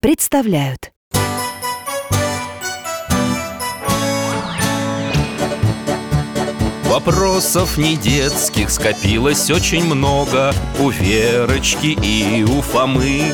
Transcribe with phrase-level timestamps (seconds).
[0.00, 0.92] представляют.
[6.84, 13.32] Вопросов не детских скопилось очень много У Верочки и у Фомы.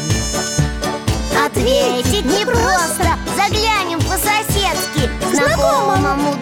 [1.47, 5.11] Ответить непросто Заглянем по-соседски.
[5.33, 6.35] Знакомому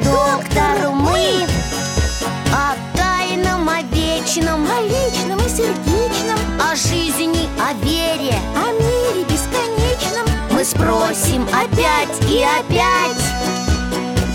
[10.63, 13.21] Мы спросим опять и опять.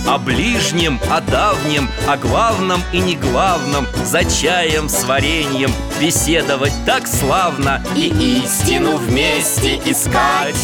[0.05, 7.07] О ближнем, о давнем, о главном и не главном За чаем с вареньем беседовать так
[7.07, 8.09] славно И
[8.43, 10.59] истину вместе искать.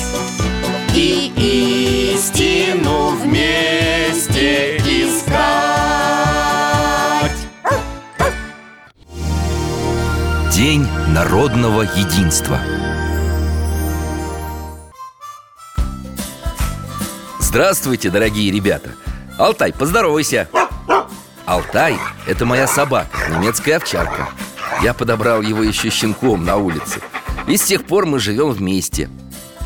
[0.94, 1.32] И
[2.14, 5.24] истину вместе искать.
[10.52, 12.60] День народного единства
[17.54, 18.96] Здравствуйте, дорогие ребята!
[19.38, 20.50] Алтай, поздоровайся!
[21.46, 24.30] Алтай– это моя собака, немецкая овчарка.
[24.82, 27.00] Я подобрал его еще щенком на улице.
[27.48, 29.08] И с тех пор мы живем вместе.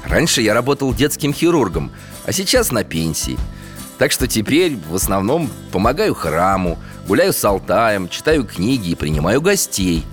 [0.03, 1.93] Раньше я работал детским хирургом,
[2.25, 3.39] а сейчас на пенсии.
[3.97, 6.77] Так что теперь в основном помогаю храму
[7.08, 10.03] Гуляю с Алтаем, читаю книги и принимаю гостей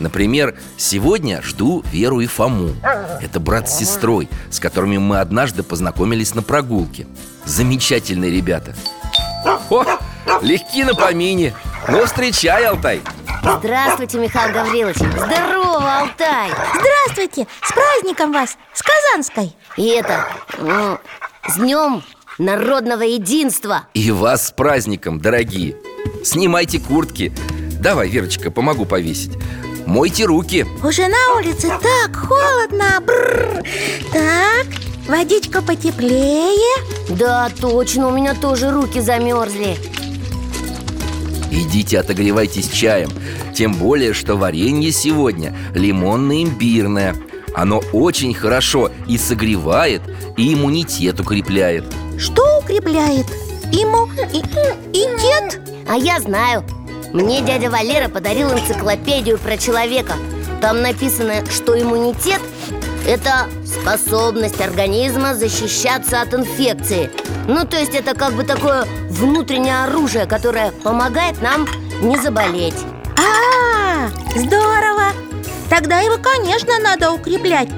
[0.00, 2.70] Например, сегодня жду Веру и Фому
[3.22, 7.06] Это брат с сестрой, с которыми мы однажды познакомились на прогулке.
[7.44, 8.74] Замечательные ребята.
[9.68, 9.84] О,
[10.40, 11.54] легки на помине.
[11.86, 13.02] Ну, встречай, Алтай.
[13.42, 14.96] Здравствуйте, Михаил Гаврилович.
[14.96, 16.50] Здорово, Алтай.
[16.74, 17.46] Здравствуйте!
[17.62, 18.56] С праздником вас!
[18.72, 19.54] С Казанской!
[19.76, 20.26] И это,
[20.58, 20.98] ну,
[21.46, 22.02] с днем
[22.38, 23.82] народного единства.
[23.94, 25.76] И вас с праздником, дорогие.
[26.24, 27.32] Снимайте куртки.
[27.80, 29.38] Давай, Верочка, помогу повесить
[29.90, 30.64] Мойте руки.
[30.84, 33.00] Уже на улице так холодно.
[33.04, 33.64] Бррр.
[34.12, 34.66] Так,
[35.08, 36.76] водичка потеплее.
[37.08, 39.76] Да, точно, у меня тоже руки замерзли.
[41.50, 43.10] Идите отогревайтесь чаем.
[43.52, 47.16] Тем более, что варенье сегодня лимонно-имбирное.
[47.52, 50.02] Оно очень хорошо и согревает,
[50.36, 51.84] и иммунитет укрепляет.
[52.16, 53.26] Что укрепляет?
[53.72, 54.38] Ему и,
[54.96, 55.60] и дед?
[55.88, 56.64] А я знаю
[57.12, 60.14] Мне дядя Валера подарил энциклопедию про человека
[60.60, 62.40] Там написано, что иммунитет–
[63.06, 67.10] это способность организма защищаться от инфекции
[67.48, 71.66] Ну, то есть это как бы такое внутреннее оружие, которое помогает нам
[72.00, 72.76] не заболеть
[73.16, 75.12] А, здорово!
[75.68, 77.68] Тогда его, конечно, надо укреплять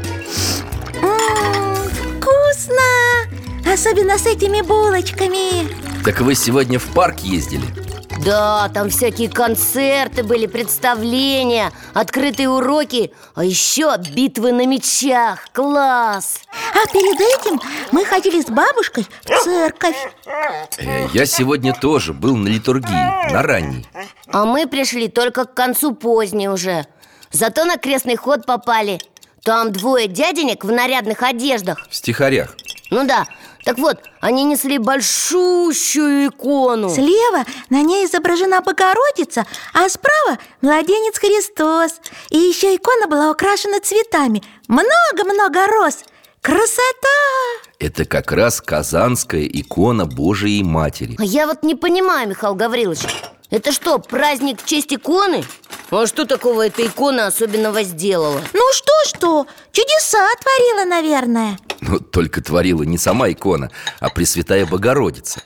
[1.03, 1.75] М,
[2.21, 3.73] Вкусно!
[3.73, 5.69] Особенно с этими булочками
[6.05, 7.65] Так вы сегодня в парк ездили?
[8.25, 16.41] Да, там всякие концерты были, представления, открытые уроки А еще битвы на мечах, класс!
[16.73, 17.61] А перед этим
[17.91, 19.97] мы ходили с бабушкой в церковь.
[20.79, 23.87] Э, Я сегодня тоже был на литургии, на ранней.
[24.29, 26.87] А мы пришли только к концу поздней уже.
[27.33, 29.01] Зато на крестный ход попали.
[29.43, 31.89] Там двое дяденек в нарядных одеждах.
[31.91, 32.55] В стихарях.
[32.91, 33.27] Ну да,
[33.65, 36.91] так вот, они несли большущую икону.
[36.91, 42.01] Слева на ней изображена Богородица, а справа младенец Христос.
[42.31, 44.43] И еще икона была украшена цветами.
[44.69, 46.05] Много-много роз.
[46.41, 47.09] Красота!
[47.79, 51.15] Это как раз казанская икона Божией Матери.
[51.19, 53.07] А я вот не понимаю, Михаил Гаврилович
[53.53, 55.45] Это что, праздник в честь иконы?
[55.91, 58.41] А что такого эта икона особенного сделала?
[58.55, 61.59] Ну что-что, чудеса творила, наверное.
[61.83, 63.71] Но только творила не сама икона,
[64.01, 65.43] а Пресвятая Богородица.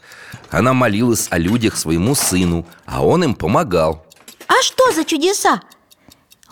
[0.50, 4.06] Она молилась о людях своему сыну, а он им помогал.
[4.46, 5.60] А что за чудеса?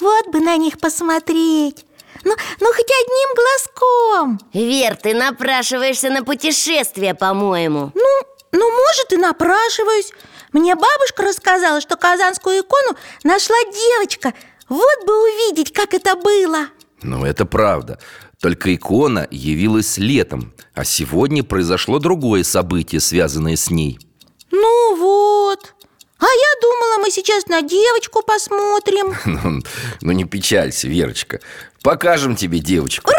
[0.00, 1.86] Вот бы на них посмотреть.
[2.24, 4.40] Ну, ну хоть одним глазком.
[4.52, 7.92] Вер, ты напрашиваешься на путешествие, по-моему.
[7.94, 10.12] Ну, ну, может, и напрашиваюсь.
[10.52, 14.32] Мне бабушка рассказала, что казанскую икону нашла девочка.
[14.68, 16.68] Вот бы увидеть, как это было
[17.02, 17.98] Ну, это правда.
[18.40, 23.98] Только икона явилась летом А сегодня произошло другое событие, связанное с ней.
[24.52, 25.74] Ну вот.
[26.18, 29.16] А я думала, мы сейчас на девочку посмотрим.
[29.26, 29.62] Ну,
[30.00, 31.40] ну не печалься, Верочка.
[31.82, 33.10] Покажем тебе девочку.
[33.10, 33.18] Ура!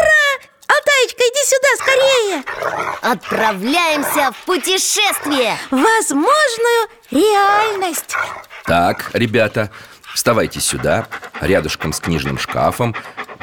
[0.66, 2.92] Алтаечка, иди сюда скорее!
[3.08, 5.56] Отправляемся в путешествие!
[5.70, 8.16] Возможную реальность
[8.64, 9.70] Так, ребята,
[10.12, 11.06] вставайте сюда,
[11.40, 12.96] рядышком с книжным шкафом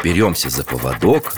[0.04, 1.32] Беремся за поводок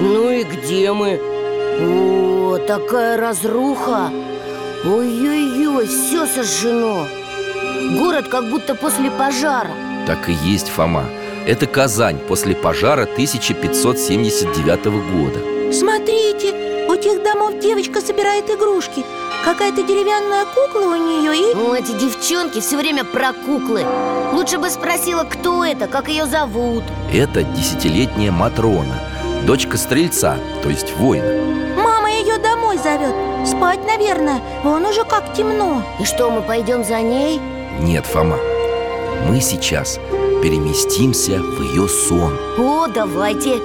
[0.00, 1.20] Ну и где мы?
[1.78, 4.10] О, такая разруха
[4.86, 7.06] Ой-ой-ой, все сожжено
[7.90, 9.70] Город как будто после пожара.
[10.06, 11.04] Так и есть, Фома.
[11.46, 15.72] Это Казань после пожара 1579 года.
[15.72, 19.04] Смотрите, у тех домов девочка собирает игрушки.
[19.44, 21.54] Какая-то деревянная кукла у нее и...
[21.54, 23.84] Ну, эти девчонки все время про куклы.
[24.32, 26.84] Лучше бы спросила, кто это, как ее зовут.
[27.12, 29.00] Это десятилетняя Матрона
[29.46, 31.26] Дочка стрельца, то есть воина.
[31.76, 33.14] Мама ее домой зовет
[33.44, 35.82] Спать, наверное, вон уже как темно.
[35.98, 37.40] И что, мы пойдем за ней?
[37.80, 38.38] Нет, Фома.
[39.26, 39.98] Мы сейчас
[40.42, 42.36] переместимся в ее сон.
[42.58, 43.60] О, давайте.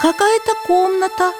[0.00, 1.32] Какая-то комната.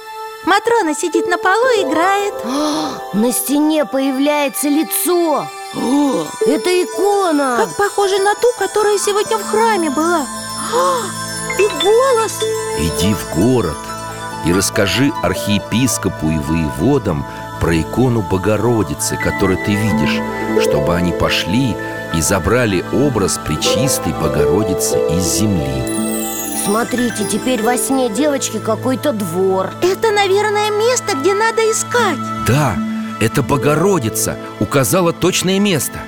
[0.44, 2.34] Матрона сидит на полу и играет.
[3.14, 5.46] На стене появляется лицо.
[5.74, 7.56] О, Это икона.
[7.58, 10.26] Как похоже на ту, которая сегодня в храме была.
[10.74, 11.00] А,
[11.58, 12.40] И голос.
[12.78, 13.76] Иди в город
[14.46, 17.24] и расскажи архиепископу и воеводам
[17.60, 20.20] про икону Богородицы, которую ты видишь,
[20.62, 21.76] чтобы они пошли
[22.14, 25.98] и забрали образ Пречистой Богородицы из земли.
[26.64, 32.76] Смотрите, теперь во сне девочки какой-то двор Это, наверное, место, где надо искать Да,
[33.20, 35.98] это Богородица указала точное место.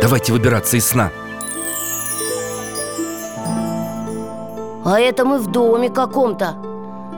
[0.00, 1.10] Давайте выбираться из сна.
[4.84, 6.56] А это мы в доме каком-то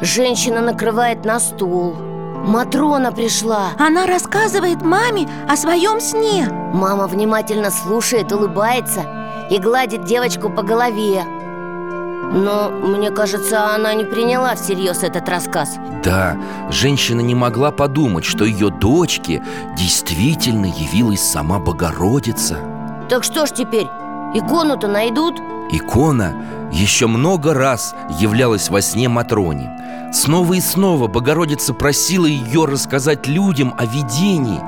[0.04, 1.94] Женщина накрывает на стол.
[2.46, 3.70] Матрона пришла.
[3.78, 6.46] Она рассказывает маме о своем сне.
[6.74, 11.24] Мама внимательно слушает, улыбается И гладит девочку по голове.
[12.34, 15.76] Но, мне кажется, она не приняла всерьез этот рассказ.
[16.02, 16.36] Да,
[16.68, 19.42] женщина не могла подумать, что ее дочке
[19.74, 22.58] действительно явилась сама Богородица.
[23.08, 23.88] Так что ж теперь,
[24.34, 25.40] икону-то найдут?
[25.70, 26.34] Икона
[26.72, 29.70] еще много раз являлась во сне Матроне
[30.12, 34.60] Снова и снова Богородица просила ее рассказать людям о видении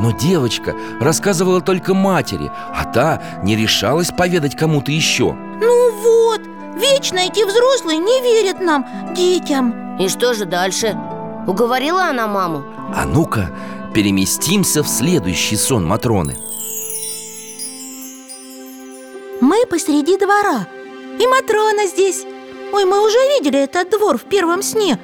[0.00, 6.40] Но девочка рассказывала только матери А та не решалась поведать кому-то еще Ну вот,
[6.76, 10.96] вечно эти взрослые не верят нам, детям И что же дальше?
[11.46, 12.64] Уговорила она маму?
[12.94, 13.50] А ну-ка,
[13.92, 16.36] переместимся в следующий сон Матроны
[19.70, 20.66] посреди двора.
[21.18, 22.24] И Матрона здесь.
[22.72, 24.98] Ой, мы уже видели этот двор в первом сне.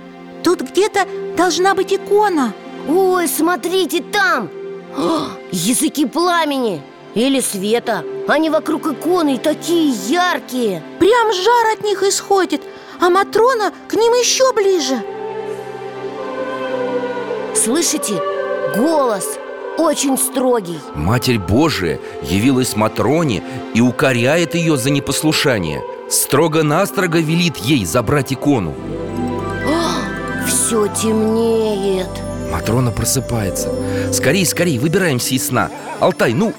[0.45, 2.53] Тут где-то должна быть икона.
[2.89, 4.51] Ой, смотрите там!
[4.97, 6.83] О, языки пламени
[7.15, 8.05] или света.
[8.29, 10.83] Они вокруг иконы такие яркие.
[10.99, 12.63] Прям жар от них исходит.
[13.01, 15.03] А Матрона к ним еще ближе.
[17.55, 18.23] Слышите?
[18.77, 19.39] Голос
[19.79, 20.79] очень строгий.
[20.95, 23.43] Матерь Божия явилась Матроне
[23.75, 25.83] и укоряет ее за непослушание.
[26.11, 28.75] Строго-настрого велит ей забрать икону.
[30.47, 32.09] Все темнеет.
[32.51, 33.73] Матрона просыпается.
[34.13, 35.71] Скорей, скорей, выбираемся из сна.
[36.01, 36.53] Алтай, ну,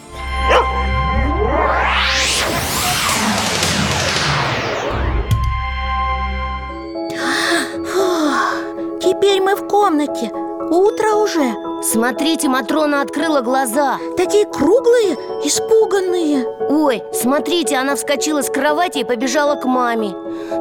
[11.98, 13.98] Смотрите, Матрона открыла глаза.
[14.18, 16.46] Такие круглые, испуганные.
[16.70, 20.12] Ой, смотрите, она вскочила с кровати и побежала к маме.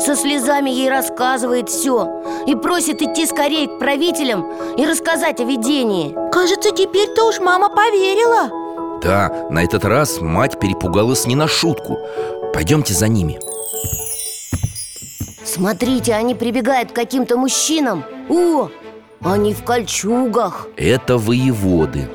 [0.01, 6.17] Со слезами ей рассказывает все И просит идти скорее к правителям и рассказать о видении.
[6.33, 8.99] Кажется, теперь-то уж мама поверила.
[9.03, 11.99] Да, на этот раз мать перепугалась не на шутку.
[12.55, 13.39] Пойдемте за ними.
[15.45, 18.05] Смотрите, они прибегают к каким-то мужчинам.
[18.31, 18.71] О,
[19.29, 20.67] они в кольчугах.
[20.77, 22.09] Это воеводы.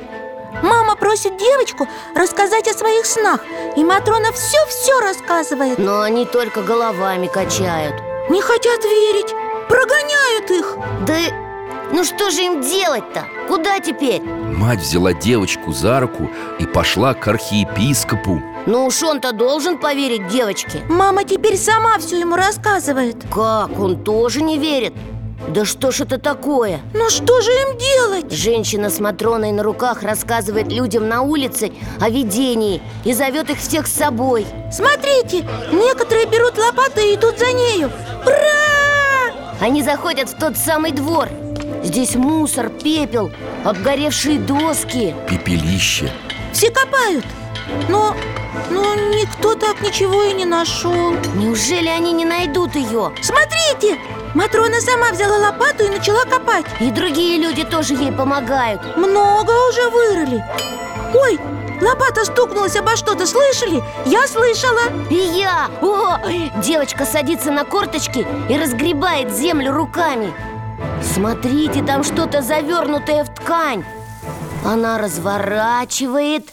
[0.62, 3.40] Мама просит девочку рассказать о своих снах.
[3.76, 5.78] И Матрона все-все рассказывает.
[5.78, 7.94] Но они только головами качают.
[8.30, 9.34] Не хотят верить.
[9.68, 10.76] Прогоняют их.
[11.06, 11.14] Да
[11.92, 13.26] ну что же им делать-то?
[13.48, 14.22] Куда теперь?
[14.22, 18.40] Мать взяла девочку за руку и пошла к архиепископу.
[18.64, 20.80] Ну уж он-то должен поверить девочке.
[20.88, 23.16] Мама теперь сама все ему рассказывает.
[23.30, 23.78] Как?
[23.78, 24.94] Он тоже не верит?
[25.48, 26.80] Да что ж это такое?
[26.94, 28.32] Ну что же им делать?
[28.32, 33.86] Женщина с Матроной на руках рассказывает людям на улице о видении И зовет их всех
[33.86, 37.90] с собой Смотрите, некоторые берут лопаты и идут за нею
[38.24, 39.34] Ура!
[39.60, 41.28] Они заходят в тот самый двор
[41.82, 43.30] Здесь мусор, пепел,
[43.64, 46.10] обгоревшие доски Пепелище
[46.52, 47.24] Все копают
[47.88, 48.14] Но,
[48.70, 53.12] но никто так ничего и не нашел Неужели они не найдут ее?
[53.20, 53.98] Смотрите!
[54.34, 59.90] Матрона сама взяла лопату и начала копать И другие люди тоже ей помогают Много уже
[59.90, 60.42] вырыли
[61.14, 61.38] Ой,
[61.82, 63.82] лопата стукнулась обо что-то, слышали?
[64.06, 65.68] Я слышала И я!
[65.82, 66.16] О!
[66.62, 70.32] Девочка садится на корточки и разгребает землю руками
[71.02, 73.84] Смотрите, там что-то завернутое в ткань
[74.64, 76.48] Она разворачивает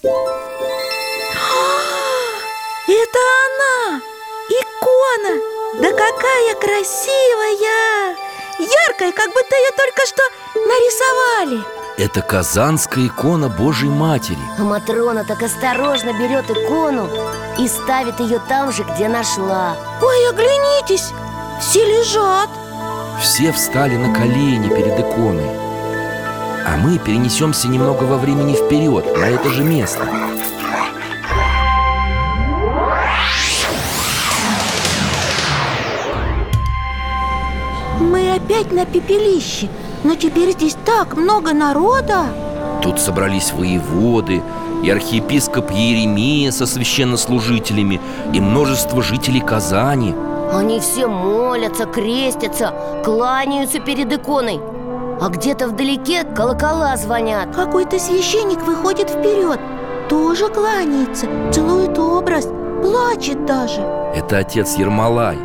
[2.87, 4.01] Это она!
[4.49, 5.48] Икона!
[5.77, 8.15] Да какая красивая!
[8.57, 10.21] Яркая, как будто ее только что
[10.55, 11.63] нарисовали.
[11.97, 14.39] Это казанская икона Божьей Матери.
[14.57, 17.07] А Матрона так осторожно берет икону
[17.59, 19.75] и ставит ее там же, где нашла.
[20.01, 21.11] Ой, оглянитесь!
[21.61, 22.49] Все лежат.
[23.21, 25.49] Все встали на колени перед иконой.
[26.65, 30.03] А мы перенесемся немного во времени вперед, на это же место
[38.43, 39.67] опять на пепелище.
[40.03, 42.25] Но теперь здесь так много народа.
[42.81, 44.41] Тут собрались воеводы
[44.83, 47.99] и архиепископ Еремия со священнослужителями
[48.33, 50.15] И множество жителей Казани.
[50.53, 54.59] Они все молятся, крестятся, кланяются перед иконой.
[55.21, 57.53] А где-то вдалеке колокола звонят.
[57.53, 59.59] Какой-то священник выходит вперед
[60.07, 62.47] Тоже кланяется, целует образ
[62.81, 63.81] Плачет даже.
[64.15, 65.37] Это отец Ермолай,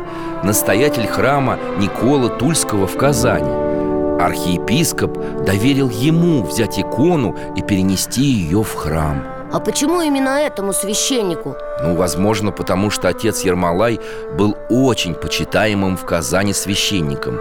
[0.45, 3.49] настоятель храма Никола Тульского в Казани.
[4.21, 9.23] Архиепископ доверил ему взять икону и перенести ее в храм.
[9.51, 11.55] А почему именно этому священнику?
[11.81, 13.99] Ну, возможно, потому что отец Ермолай
[14.37, 17.39] был очень почитаемым в Казани священником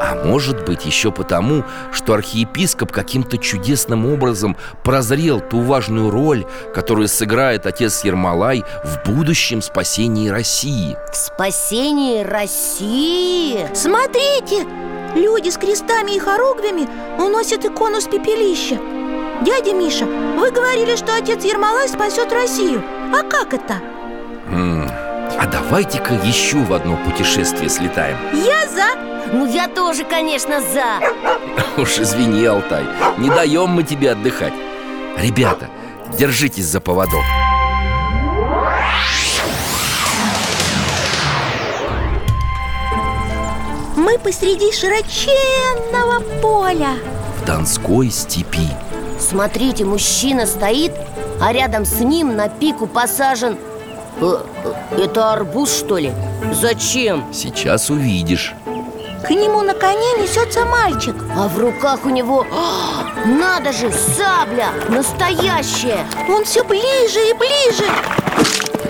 [0.00, 7.08] А может быть еще потому, что архиепископ каким-то чудесным образом прозрел ту важную роль, которую
[7.08, 13.66] сыграет отец Ермолай в будущем спасении России В спасении России?
[13.74, 14.66] Смотрите!
[15.16, 16.86] Люди с крестами и хоругвями
[17.18, 18.78] уносят икону с пепелища
[19.42, 23.80] Дядя Миша, вы говорили, что отец Ермолай спасет Россию А как это?
[24.52, 24.88] М,
[25.40, 29.17] А давайте-ка еще в одно путешествие слетаем Я за!
[29.32, 31.00] Ну я тоже, конечно, за.
[31.80, 32.84] Уж извини, Алтай,
[33.18, 34.52] не даем мы тебе отдыхать.
[35.18, 35.68] Ребята,
[36.18, 37.24] держитесь за поводок.
[43.96, 46.94] Мы посреди широченного поля.
[47.42, 48.68] В Донской степи.
[49.18, 50.92] Смотрите, мужчина стоит,
[51.40, 53.58] а рядом с ним на пику посажен
[54.20, 56.12] Э, э, Это арбуз, что ли?
[56.52, 57.24] Зачем?
[57.32, 58.54] Сейчас увидишь
[59.26, 61.14] К нему на коне несется мальчик.
[61.36, 66.06] А в руках у него, а, надо же, сабля, настоящая.
[66.28, 67.84] Он все ближе и ближе.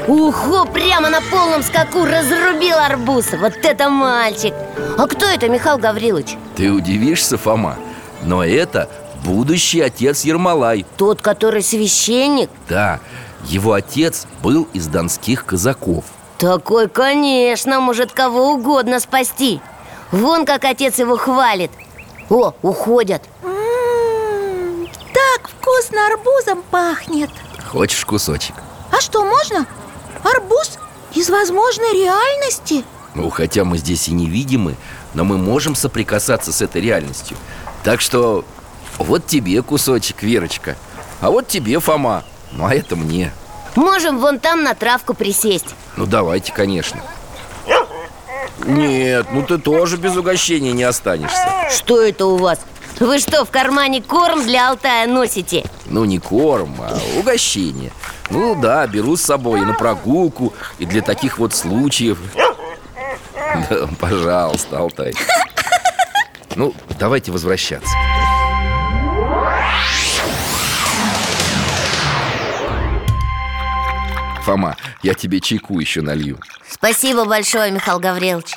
[0.07, 3.27] Ухо, прямо на полном скаку разрубил арбуз.
[3.33, 4.53] Вот это мальчик.
[4.99, 6.37] А кто это, Михаил Гаврилович?
[6.57, 7.77] Ты удивишься, Фома,
[8.23, 8.89] но это
[9.25, 10.85] будущий отец Ермолай.
[10.97, 12.51] Тот, который священник?
[12.69, 13.01] Да,
[13.47, 16.05] его отец был из донских казаков.
[16.39, 19.61] Такой, конечно, может кого угодно спасти
[20.13, 21.71] Вон как отец его хвалит.
[22.31, 23.23] О, уходят.
[23.43, 27.31] М, Так вкусно арбузом пахнет.
[27.71, 28.55] Хочешь кусочек?
[28.91, 29.67] А что, можно?
[30.25, 30.79] Арбуз
[31.13, 32.85] из возможной реальности?
[33.15, 34.77] Ну, хотя мы здесь и не видимы,
[35.15, 37.37] но мы можем соприкасаться с этой реальностью.
[37.83, 38.45] Так что
[38.99, 40.77] вот тебе кусочек, Верочка.
[41.21, 42.25] А вот тебе, Фома.
[42.53, 43.33] Ну, а это мне.
[43.77, 45.75] Можем вон там на травку присесть.
[45.97, 47.01] Ну, давайте, конечно
[48.67, 51.49] Нет, ну ты тоже без угощения не останешься.
[51.71, 52.61] Что это у вас?
[53.01, 55.65] Вы что, в кармане корм для Алтая носите?
[55.87, 57.93] Ну, не корм, а угощение.
[58.31, 62.19] Ну да, беру с собой и на прогулку, и для таких вот случаев.
[63.71, 65.15] Да, пожалуйста, Алтай.
[66.57, 67.95] Ну, давайте возвращаться.
[74.45, 76.39] Фома, я тебе чайку еще налью.
[76.69, 78.55] Спасибо большое, Михаил Гаврилович.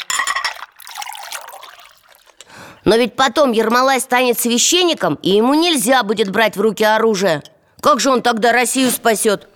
[2.83, 7.43] Но ведь потом Ермолай станет священником И ему нельзя будет брать в руки оружие.
[7.79, 9.47] Как же он тогда Россию спасет?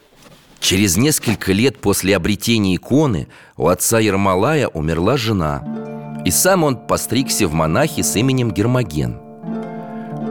[0.60, 3.28] Через несколько лет после обретения иконы
[3.58, 5.64] у отца Ермолая умерла жена.
[6.24, 9.20] И сам он постригся в монахи с именем Гермоген.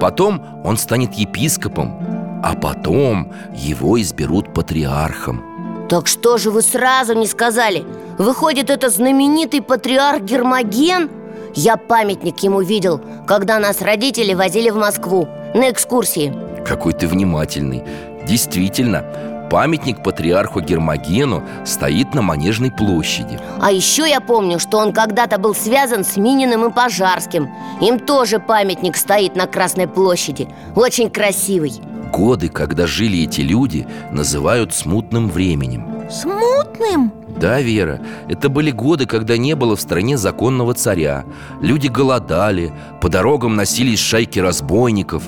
[0.01, 5.54] Потом он станет епископом А потом его изберут патриархом
[5.95, 7.85] Так что же вы сразу не сказали?
[8.19, 11.09] Выходит, это знаменитый патриарх Гермоген?
[11.55, 16.35] Я памятник ему видел, когда нас родители возили в Москву на экскурсии.
[16.67, 17.85] Какой ты внимательный.
[18.27, 19.05] Действительно,
[19.53, 23.39] памятник патриарху Гермогену стоит на Манежной площади.
[23.61, 27.49] А еще я помню, что он когда-то был связан с Мининым и Пожарским.
[27.81, 30.49] Им тоже памятник стоит на Красной площади.
[30.75, 31.81] Очень красивый
[32.15, 35.85] Годы, когда жили эти люди, называют смутным временем.
[36.09, 37.13] Смутным?
[37.41, 41.25] Да, Вера, это были годы, когда не было в стране законного царя.
[41.61, 45.25] Люди голодали, по дорогам носились шайки разбойников.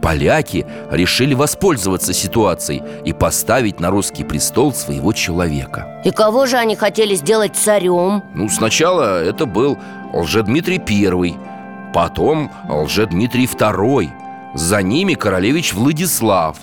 [0.00, 6.00] Поляки решили воспользоваться ситуацией и поставить на русский престол своего человека.
[6.02, 8.22] И кого же они хотели сделать царем?
[8.34, 9.76] Ну, сначала это был
[10.14, 11.36] Лжедмитрий I
[11.92, 14.10] Потом Лжедмитрий II
[14.54, 16.58] За ними королевич Владислав.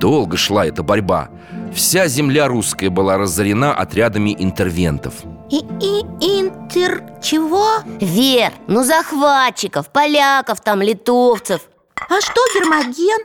[0.00, 1.30] Долго шла эта борьба.
[1.74, 5.14] Вся земля русская была разорена отрядами интервентов.
[5.50, 7.02] И, и интер...
[7.22, 7.80] чего?
[8.00, 11.62] Вер, ну захватчиков, поляков там, литовцев.
[11.96, 13.20] А что Гермоген?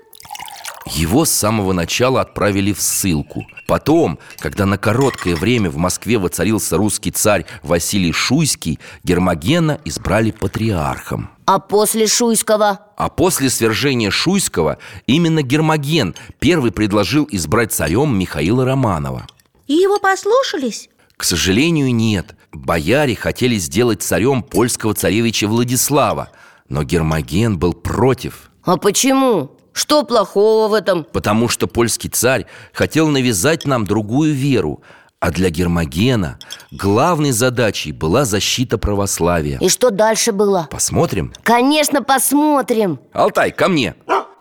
[0.85, 3.45] Его с самого начала отправили в ссылку.
[3.67, 11.29] Потом, когда на короткое время в Москве воцарился русский царь Василий Шуйский Гермогена избрали патриархом
[11.51, 12.79] А после Шуйского?
[12.95, 14.77] А после свержения Шуйского
[15.07, 19.25] именно Гермоген первый предложил избрать царем Михаила Романова
[19.65, 20.91] И его послушались?
[21.17, 26.29] К сожалению, нет Бояре хотели сделать царем польского царевича Владислава
[26.67, 29.57] Но Гермоген был против А почему?
[29.73, 31.03] Что плохого в этом?
[31.03, 34.83] Потому что польский царь хотел навязать нам другую веру
[35.21, 36.39] А для Гермогена
[36.71, 39.57] главной задачей была защита православия.
[39.59, 40.69] И что дальше было?
[40.71, 41.33] Посмотрим.
[41.43, 43.01] Конечно, посмотрим.
[43.11, 43.95] Алтай, ко мне.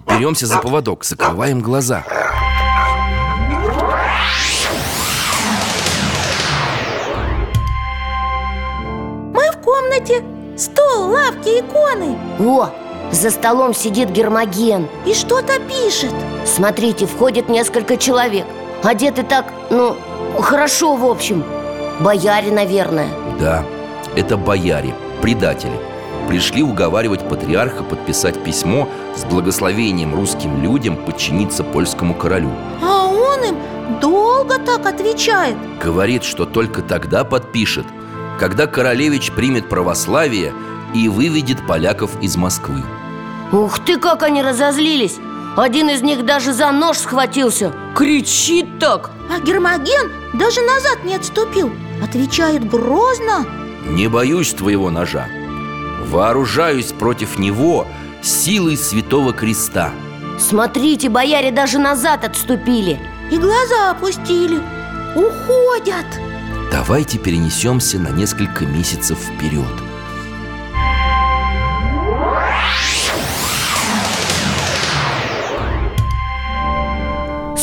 [0.09, 2.05] Беремся за поводок, закрываем глаза.
[9.35, 10.23] Мы в комнате.
[10.57, 12.17] Стол, лавки, иконы.
[12.39, 12.71] О,
[13.11, 14.87] за столом сидит Гермоген.
[15.07, 16.15] И что-то пишет.
[16.47, 18.47] Смотрите, входит несколько человек.
[18.85, 19.97] Одеты так, ну,
[20.41, 21.45] хорошо в общем.
[22.01, 23.09] Бояре, наверное.
[23.41, 23.65] Да,
[24.17, 25.79] это бояре, предатели.
[26.29, 32.51] Пришли уговаривать патриарха подписать письмо с благословением русским людям подчиниться польскому королю.
[32.83, 33.57] А он им
[34.01, 35.57] долго так отвечает.
[35.83, 37.87] Говорит, что только тогда подпишет,
[38.39, 40.53] когда королевич примет православие
[40.95, 42.83] и выведет поляков из Москвы.
[43.51, 45.19] Ух ты, как они разозлились
[45.59, 47.73] Один из них даже за нож схватился.
[47.97, 49.11] Кричит так.
[49.29, 51.73] А Гермоген даже назад не отступил.
[52.01, 53.45] Отвечает грозно.
[53.85, 55.27] Не боюсь твоего ножа.
[56.07, 57.89] Вооружаюсь против него
[58.23, 59.91] силой святого креста
[60.39, 63.01] Смотрите, бояре даже назад отступили.
[63.33, 64.63] И глаза опустили.
[65.17, 66.07] Уходят.
[66.71, 69.88] Давайте перенесемся на несколько месяцев вперед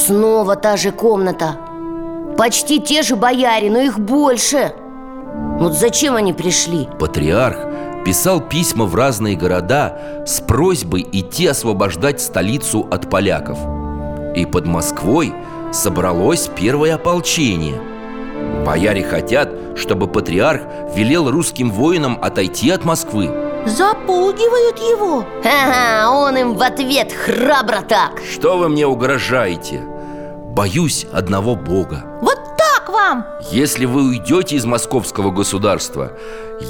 [0.06, 1.56] Снова та же комната.
[2.38, 4.72] Почти те же бояре, но их больше.
[5.60, 6.88] Вот зачем они пришли?
[7.00, 7.58] Патриарх
[8.06, 13.58] писал письма в разные города с просьбой идти освобождать столицу от поляков.
[14.36, 15.34] И под Москвой
[15.72, 17.82] собралось первое ополчение.
[18.64, 20.62] Бояре хотят, чтобы патриарх
[20.96, 23.32] велел русским воинам отойти от Москвы.
[23.66, 25.26] Запугивают его.
[25.44, 28.22] Ага, он им в ответ храбро так.
[28.32, 29.95] Что вы мне угрожаете?
[30.56, 32.06] Боюсь одного Бога.
[32.22, 33.26] Вот так вам!
[33.52, 36.14] Если вы уйдете из московского государства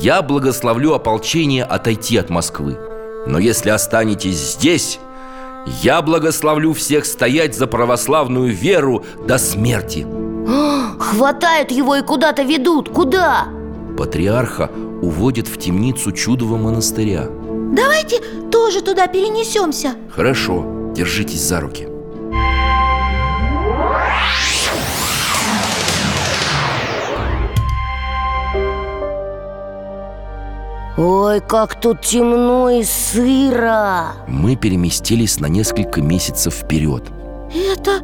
[0.02, 2.80] Я благословлю ополчение отойти от Москвы.
[3.28, 4.98] Но если останетесь здесь
[5.67, 10.08] Я благословлю всех стоять за православную веру до смерти.
[11.00, 12.89] Хватают его и куда-то ведут.
[12.89, 13.50] Куда?
[13.95, 14.71] Патриарха
[15.04, 17.28] уводят в темницу чудового монастыря.
[17.71, 18.19] Давайте
[18.52, 19.93] тоже туда перенесемся.
[20.10, 21.88] Хорошо, держитесь за руки
[30.98, 37.04] Ой, как тут темно и сыро Мы переместились на несколько месяцев вперед
[37.54, 38.00] Это...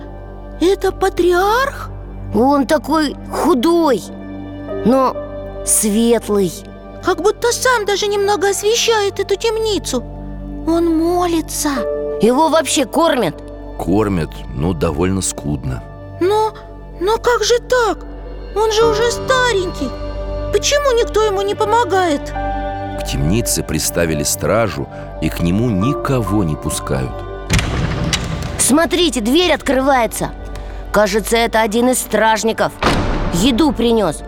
[0.60, 1.90] это патриарх?
[2.36, 4.02] Он такой худой,
[4.86, 5.16] но
[5.66, 6.52] светлый
[7.04, 10.04] Как будто сам даже немного освещает эту темницу
[10.68, 11.70] Он молится
[12.22, 13.42] Его вообще кормят?
[13.78, 15.82] Кормят, но довольно скудно
[16.20, 16.52] Но...
[17.00, 18.06] но как же так?
[18.54, 19.90] Он же уже старенький
[20.52, 22.34] Почему никто ему не помогает?
[23.12, 24.88] Темнице приставили стражу
[25.22, 27.12] И к нему никого не пускают.
[28.58, 30.30] Смотрите, дверь открывается.
[30.94, 32.72] Кажется, это один из стражников.
[33.34, 34.24] Еду принес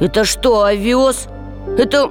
[0.00, 1.28] Это что, овес?
[1.78, 2.10] Это...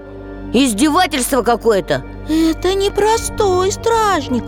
[0.52, 2.04] Издевательство какое-то?
[2.28, 4.46] Это непростой стражник.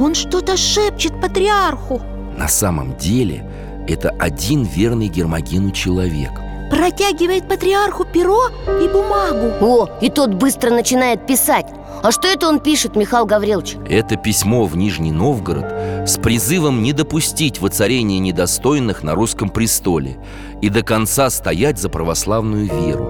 [0.00, 2.00] Он что-то шепчет патриарху.
[2.36, 3.48] На самом деле
[3.86, 6.30] это один верный Гермогену человек
[6.74, 11.66] Протягивает патриарху перо и бумагу О, и тот быстро начинает писать
[12.02, 13.76] А что это он пишет, Михаил Гаврилович?
[13.88, 15.66] Это письмо в Нижний Новгород
[16.04, 20.18] с призывом не допустить воцарения недостойных на русском престоле
[20.60, 23.08] и до конца стоять за православную веру.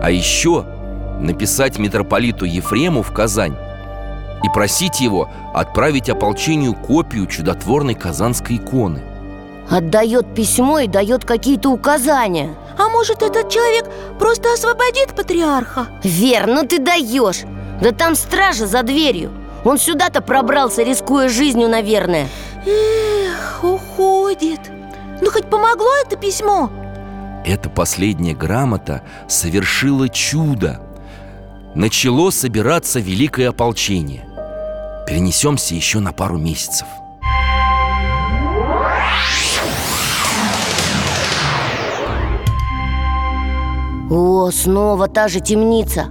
[0.00, 0.64] А еще
[1.20, 3.56] написать митрополиту Ефрему в Казань
[4.44, 9.02] и просить его отправить ополчению копию чудотворной казанской иконы.
[9.68, 13.84] Отдает письмо и дает какие-то указания А может этот человек
[14.18, 15.88] просто освободит патриарха?
[16.02, 17.42] Вер, ну ты даешь
[17.82, 19.30] Да там стража за дверью
[19.64, 22.26] Он сюда-то пробрался, рискуя жизнью, наверное
[22.64, 24.60] Эх, уходит
[25.20, 26.70] Ну хоть помогло это письмо?
[27.44, 30.80] Эта последняя грамота совершила чудо.
[31.74, 34.24] Начало собираться великое ополчение.
[35.06, 36.86] Перенесемся еще на пару месяцев.
[44.10, 46.10] О, снова та же темница.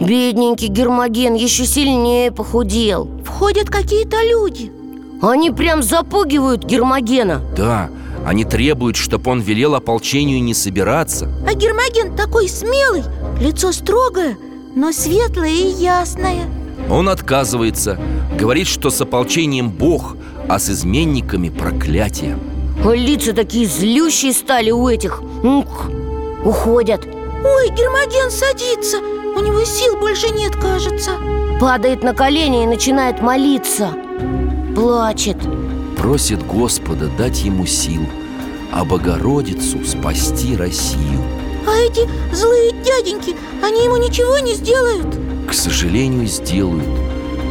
[0.00, 3.08] Бедненький Гермоген еще сильнее похудел.
[3.24, 4.72] Входят какие-то люди.
[5.20, 7.42] Они прям запугивают Гермогена.
[7.54, 7.90] Да,
[8.24, 11.28] они требуют, чтобы он велел ополчению не собираться.
[11.46, 13.04] А Гермоген такой смелый
[13.40, 14.36] Лицо строгое,
[14.76, 16.44] но светлое и ясное.
[16.90, 17.98] Он отказывается,
[18.38, 20.14] говорит, что с ополчением Бог,
[20.46, 22.38] а с изменниками проклятие.
[22.84, 25.22] А лица такие злющие стали у этих.
[25.42, 25.90] Ух,
[26.44, 31.12] Уходят Ой, Гермоген садится У него сил больше нет, кажется
[31.60, 33.90] Падает на колени и начинает молиться
[34.74, 35.38] Плачет
[36.00, 38.00] Просит Господа дать ему сил,
[38.72, 41.20] а Богородицу спасти Россию.
[41.68, 45.14] А эти злые дяденьки, они ему ничего не сделают?
[45.46, 46.88] К сожалению, сделают.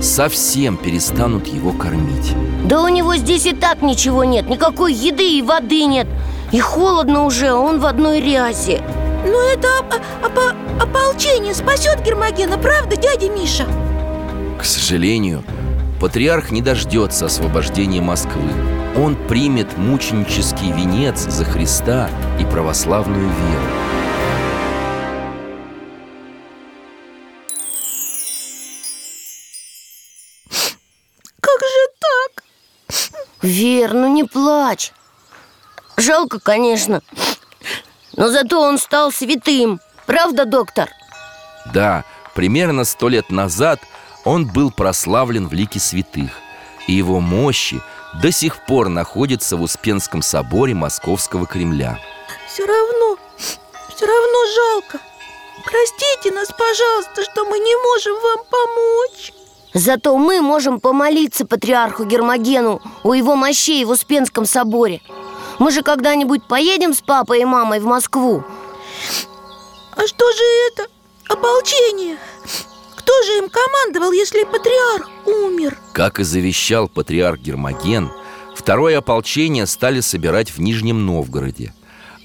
[0.02, 2.34] Совсем перестанут его кормить.
[2.66, 6.08] Да у него здесь и так ничего нет Никакой еды и воды нет
[6.52, 8.82] И холодно уже, а он в одной рясе
[9.26, 13.66] Но это оп- опо- ополчение спасет Гермогена, правда, дядя Миша?
[14.60, 15.44] К сожалению,
[16.02, 18.50] патриарх не дождется освобождения Москвы.
[18.98, 22.10] Он примет мученический венец за Христа
[22.40, 23.64] и православную веру.
[31.40, 32.44] Как же так?
[33.42, 34.92] Вер, ну не плачь
[36.00, 37.02] Жалко, конечно.
[38.16, 39.80] Но зато он стал святым.
[40.06, 40.90] Правда, доктор?
[41.74, 43.80] Да, примерно сто лет назад
[44.24, 46.32] он был прославлен в лике святых,
[46.88, 47.82] и его мощи
[48.22, 52.00] до сих пор находятся в Успенском соборе Московского Кремля.
[52.48, 55.00] Все равно, все равно жалко.
[55.66, 59.34] Простите нас, пожалуйста, что мы не можем вам помочь.
[59.74, 65.02] Зато мы можем помолиться патриарху Гермогену у его мощей в Успенском соборе
[65.60, 68.44] Мы же когда-нибудь поедем с папой и мамой в Москву
[69.96, 70.88] А что же это?
[71.28, 72.18] Ополчение
[72.96, 75.78] Кто же им командовал, если патриарх умер?
[75.94, 78.10] Как и завещал патриарх Гермоген,
[78.56, 81.74] второе ополчение стали собирать в Нижнем Новгороде.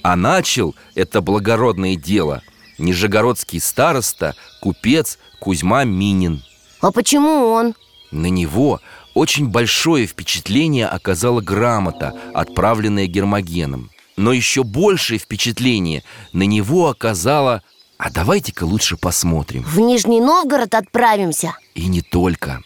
[0.02, 2.42] А начал это благородное дело
[2.78, 6.42] нижегородский староста, купец Кузьма Минин.
[6.80, 7.74] А почему он?
[8.10, 8.80] На него
[9.14, 13.90] очень большое впечатление оказала грамота, отправленная Гермогеном.
[14.16, 17.62] Но еще большее впечатление на него оказала...
[17.96, 19.62] А давайте-ка лучше посмотрим.
[19.62, 22.60] В Нижний Новгород отправимся И не только,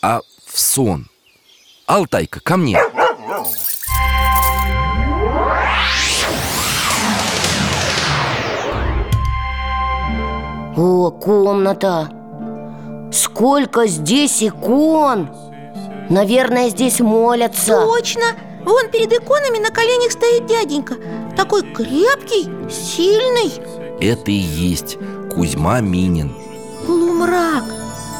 [0.00, 1.08] а в сон.
[1.86, 2.80] Алтайка, ко мне.
[10.76, 12.10] О, комната
[13.12, 15.30] Сколько здесь икон
[16.10, 17.86] Наверное, здесь молятся.
[17.86, 18.24] Точно!
[18.64, 20.96] Вон перед иконами на коленях стоит дяденька.
[21.36, 23.52] Такой крепкий, сильный.
[24.00, 24.98] Это и есть
[25.32, 26.34] Кузьма Минин.
[26.84, 27.62] Полумрак.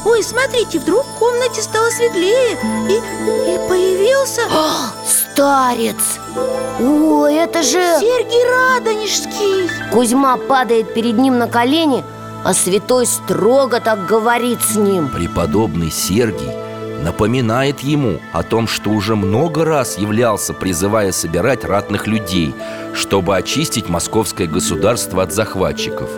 [0.05, 2.57] Ой, смотрите, вдруг в комнате стало светлее
[2.89, 4.41] И, и появился
[5.05, 6.17] Старец.
[6.79, 9.69] О, это же Сергий Радонежский.
[9.91, 12.03] Кузьма падает перед ним на колени
[12.43, 15.09] А святой строго так говорит с ним.
[15.09, 16.60] Преподобный Сергий
[17.03, 22.53] напоминает ему о том, что уже много раз являлся, призывая собирать ратных людей,
[22.93, 26.09] чтобы очистить московское государство от захватчиков.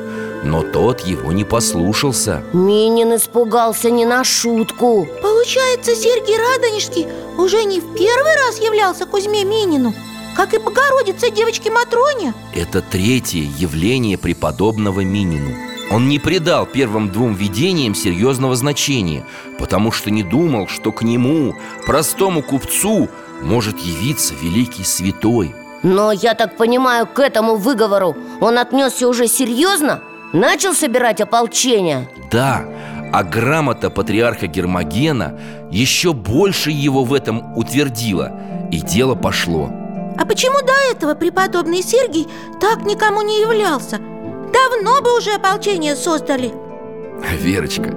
[0.44, 2.44] Но тот его не послушался.
[2.52, 9.46] Минин испугался не на шутку Получается, Сергий Радонежский уже не в первый раз являлся Кузьме
[9.46, 9.94] Минину
[10.36, 15.73] Как и Богородица девочке Матроне Это третье явление преподобного Минину.
[15.94, 19.24] Он не придал первым двум видениям серьезного значения
[19.60, 23.10] Потому что не думал, что к нему, простому купцу,
[23.44, 25.54] может явиться великий святой
[25.84, 30.02] Но я так понимаю, к этому выговору он отнесся уже серьезно?
[30.34, 32.10] Начал собирать ополчение?
[32.32, 32.66] Да,
[33.14, 38.32] а грамота патриарха Гермогена еще больше его в этом утвердила
[38.72, 39.70] И дело пошло
[40.18, 42.28] А почему до этого преподобный Сергий
[42.60, 44.00] так никому не являлся?
[44.54, 46.54] Давно бы уже ополчение создали.
[47.40, 47.94] Верочка,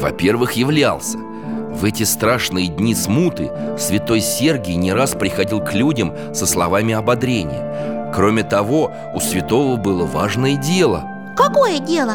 [0.00, 1.18] во-первых, являлся.
[1.18, 8.12] В эти страшные дни смуты Святой Сергий не раз приходил к людям со словами ободрения.
[8.14, 11.04] Кроме того, у святого было важное дело.
[11.36, 12.14] Какое дело?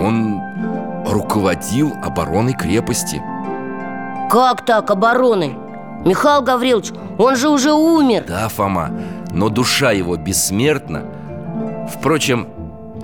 [0.00, 0.40] Он
[1.06, 3.20] руководил обороной крепости.
[4.30, 5.56] Как так обороной?
[6.04, 8.24] Михаил Гаврилович, он же уже умер.
[8.28, 8.90] Да, Фома,
[9.32, 11.02] но душа его бессмертна.
[11.92, 12.46] Впрочем,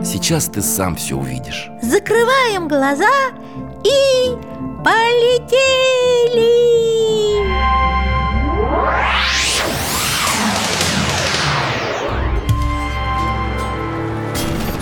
[0.02, 1.70] сейчас ты сам все увидишь.
[1.82, 3.30] Закрываем глаза
[3.84, 4.36] и
[4.84, 6.64] полетели!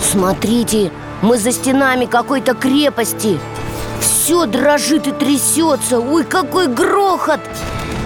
[0.01, 0.91] Смотрите,
[1.23, 3.39] мы за стенами какой-то крепости.
[3.99, 7.39] Все дрожит и трясется Ой, какой грохот!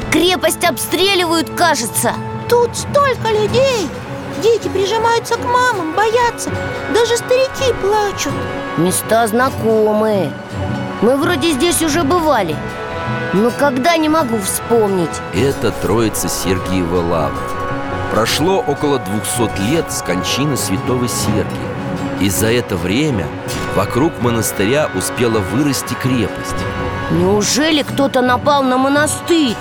[0.10, 2.13] Крепость обстреливают, кажется.
[2.50, 3.89] Тут столько людей!
[4.41, 6.52] Дети прижимаются к мамам, боятся.
[6.93, 8.34] Даже старики плачут.
[8.78, 10.32] Места знакомые
[11.02, 12.56] Мы вроде здесь уже бывали.
[13.34, 15.10] Но когда не могу вспомнить.
[15.34, 17.38] Это Троица Сергиева Лавра.
[18.12, 21.45] Прошло около 200 лет с кончины святого Сергия.
[22.21, 23.28] И за это время
[23.76, 26.56] вокруг монастыря успела вырасти крепость.
[27.12, 29.56] Неужели кто-то напал на монастырь?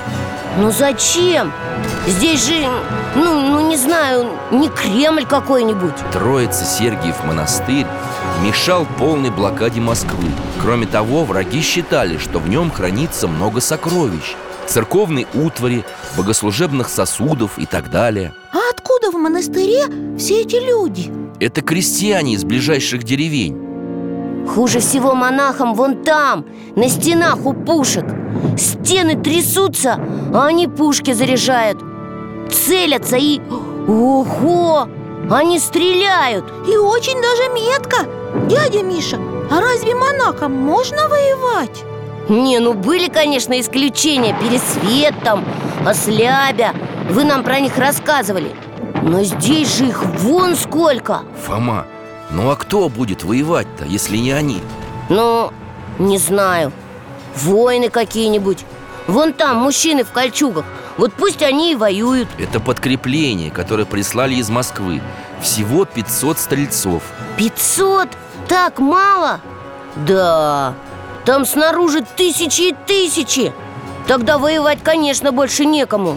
[0.58, 1.52] Ну зачем?
[2.06, 2.66] Здесь же,
[3.16, 5.94] ну, ну не знаю, не Кремль какой-нибудь.
[6.12, 7.86] Троица Сергиев монастырь
[8.44, 10.28] мешал полной блокаде Москвы.
[10.60, 14.36] Кроме того, враги считали, что в нем хранится много сокровищ.
[14.66, 15.84] Церковной утвари,
[16.16, 18.34] богослужебных сосудов и так далее.
[18.52, 21.10] А откуда в монастыре все эти люди?
[21.40, 23.62] Это крестьяне из ближайших деревень.
[24.46, 26.44] Хуже всего монахам вон там,
[26.76, 28.04] на стенах у пушек.
[28.58, 29.98] Стены трясутся,
[30.34, 31.85] а они пушки заряжают
[32.50, 33.40] Целятся и...
[33.88, 34.88] Ого!
[35.30, 36.44] Они стреляют!
[36.68, 38.06] И очень даже метко!
[38.48, 39.18] Дядя Миша,
[39.50, 41.84] а разве монахам можно воевать?
[42.28, 45.44] Не, ну были, конечно, исключения Пересвет там,
[45.84, 46.74] Ослябя.
[47.08, 48.54] Вы нам про них рассказывали.
[49.02, 51.22] Но здесь же их вон сколько!
[51.46, 51.86] Фома,
[52.30, 54.60] ну а кто будет воевать-то, если не они?
[55.08, 55.52] Ну,
[55.98, 56.72] не знаю.
[57.36, 58.64] Воины какие-нибудь.
[59.06, 60.64] Вон там мужчины в кольчугах
[60.96, 62.28] Вот пусть они и воюют.
[62.38, 65.02] Это подкрепление, которое прислали из Москвы.
[65.42, 67.02] Всего 500 стрельцов.
[67.36, 68.08] 500?
[68.48, 69.40] Так мало?
[69.96, 70.74] Да,
[71.24, 73.52] там снаружи тысячи и тысячи.
[74.06, 76.16] Тогда воевать, конечно, больше некому.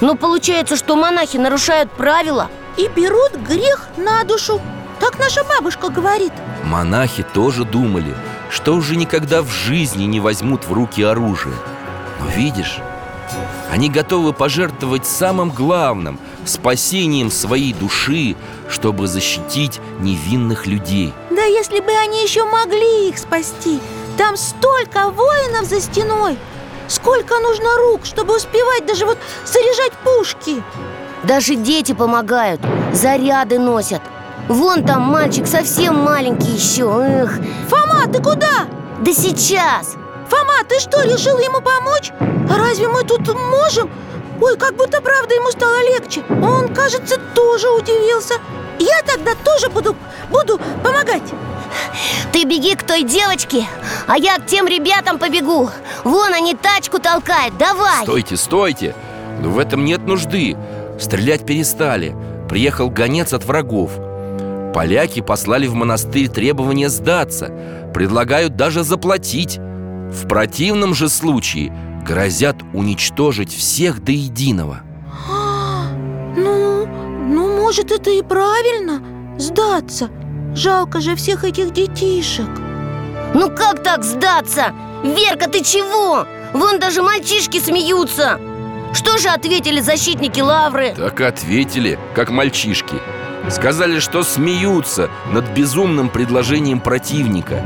[0.00, 4.60] Но получается, что монахи нарушают правила И берут грех на душу.
[5.00, 6.32] Так наша бабушка говорит.
[6.64, 8.14] Монахи тоже думали,
[8.50, 11.54] что уже никогда в жизни не возьмут в руки оружие.
[12.20, 12.78] Но видишь,
[13.70, 18.34] они готовы пожертвовать самым главным Спасением своей души,
[18.70, 21.12] чтобы защитить невинных людей.
[21.30, 23.80] Да если бы они еще могли их спасти!
[24.16, 26.38] Там столько воинов за стеной!
[26.86, 30.62] Сколько нужно рук, чтобы успевать даже вот заряжать пушки!
[31.24, 34.00] Даже дети помогают, заряды носят.
[34.48, 38.66] Вон там мальчик совсем маленький еще Эх, Фома, ты куда?
[39.00, 39.94] да сейчас
[40.28, 42.12] Фома, ты что, решил ему помочь?
[42.20, 43.90] А разве мы тут можем?
[44.40, 46.22] Ой, как будто правда ему стало легче.
[46.42, 48.34] Он, кажется, тоже удивился.
[48.78, 49.96] Я тогда тоже буду,
[50.30, 51.22] буду помогать.
[52.32, 53.66] Ты беги к той девочке,
[54.06, 55.70] а я к тем ребятам побегу.
[56.04, 58.04] Вон они тачку толкают, давай.
[58.04, 58.94] Стойте, стойте!
[59.40, 60.56] Но в этом нет нужды.
[61.00, 62.16] Стрелять перестали.
[62.48, 63.92] Приехал гонец от врагов.
[64.74, 67.52] Поляки послали в монастырь требование сдаться.
[67.92, 69.58] Предлагают даже заплатить
[70.10, 71.72] В противном же случае
[72.06, 74.80] грозят уничтожить всех до единого
[75.30, 75.84] А,
[76.36, 76.86] Ну,
[77.28, 79.02] ну, может, это и правильно
[79.38, 80.08] Сдаться
[80.54, 82.48] Жалко же всех этих детишек
[83.34, 84.72] Ну как так сдаться?
[85.04, 86.26] Верка, ты чего?
[86.54, 88.40] Вон даже мальчишки смеются
[88.94, 90.94] Что же ответили защитники Лавры?
[90.96, 92.96] Так ответили, как мальчишки
[93.50, 97.62] Сказали, что смеются над безумным предложением противника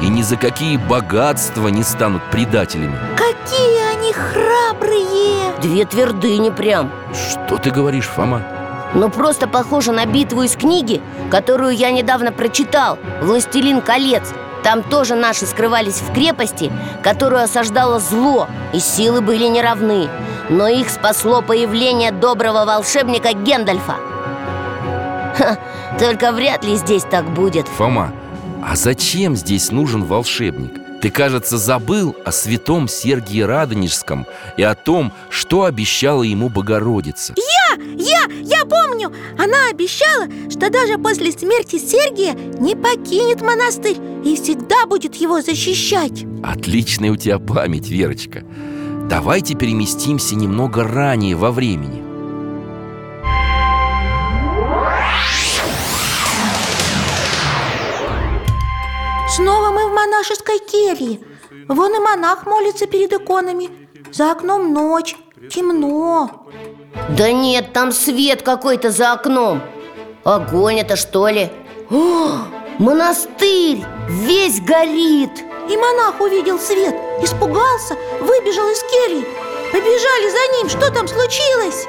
[0.00, 2.98] И ни за какие богатства не станут предателями.
[3.16, 5.52] Какие они храбрые!
[5.62, 6.90] Две твердыни прям.
[7.12, 8.42] Что ты говоришь, Фома?
[8.94, 12.96] но просто похоже на битву из книги, которую я недавно прочитал.
[13.22, 14.32] «Властелин колец»
[14.64, 20.08] Там тоже наши скрывались в крепости, которую осаждало зло, и силы были неравны.
[20.48, 23.96] Но их спасло появление доброго волшебника Гендальфа.
[25.36, 25.58] Ха,
[25.98, 27.68] Только вряд ли здесь так будет.
[27.68, 28.10] Фома,
[28.66, 30.72] а зачем здесь нужен волшебник?
[31.02, 37.34] Ты, кажется, забыл о святом Сергии Радонежском и о том, что обещала ему Богородица.
[37.36, 39.12] Я, я, я помню!
[39.38, 46.24] Она обещала, что даже после смерти Сергия не покинет монастырь И всегда будет его защищать.
[46.42, 48.44] Отличная у тебя память, Верочка.
[49.10, 52.03] Давайте переместимся немного ранее во времени
[59.34, 61.18] Снова мы в монашеской келье
[61.66, 63.68] Вон и монах молится перед иконами
[64.12, 65.16] За окном ночь,
[65.50, 66.46] темно
[67.08, 69.60] Да нет, там свет какой-то за окном
[70.22, 71.50] Огонь это что ли?
[71.90, 72.42] О,
[72.78, 73.84] монастырь!
[74.08, 75.32] Весь горит!
[75.68, 79.26] И монах увидел свет, испугался, выбежал из кельи
[79.72, 81.88] Побежали за ним, что там случилось?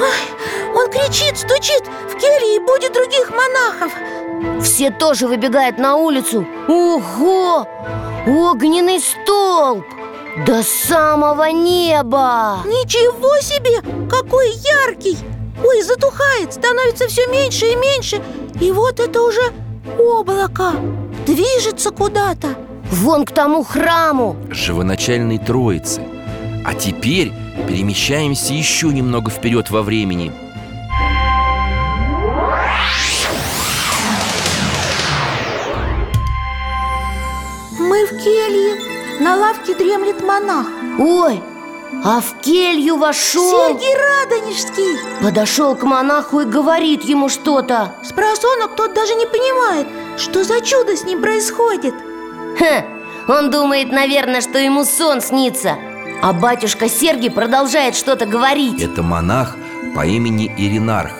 [0.00, 3.92] Ой, он кричит, стучит в келье и будет других монахов
[4.62, 7.66] Все тоже выбегают на улицу Ого!
[8.26, 9.84] Огненный столб!
[10.46, 12.58] До самого неба!
[12.64, 13.80] Ничего себе!
[14.10, 15.16] Какой яркий!
[15.62, 18.20] Ой, затухает, становится все меньше и меньше
[18.60, 19.40] И вот это уже
[19.98, 20.72] облако
[21.26, 22.56] Движется куда-то
[22.90, 26.02] Вон к тому храму Живоначальной Троицы
[26.66, 27.32] А теперь
[27.68, 30.32] перемещаемся еще немного вперед во времени
[38.24, 39.20] келье.
[39.20, 40.66] На лавке дремлет монах.
[40.98, 41.40] Ой,
[42.02, 45.22] а в келью вошел Сергий Радонежский.
[45.22, 47.94] Подошел к монаху и говорит ему что-то.
[48.02, 49.86] С просонок тот даже не понимает
[50.18, 51.94] Что за чудо с ним происходит.
[52.58, 52.84] Ха,
[53.28, 55.76] он думает, наверное, что ему сон снится.
[56.22, 58.82] А батюшка Сергий продолжает что-то говорить.
[58.82, 59.56] Это монах
[59.94, 61.12] по имени Иринарх.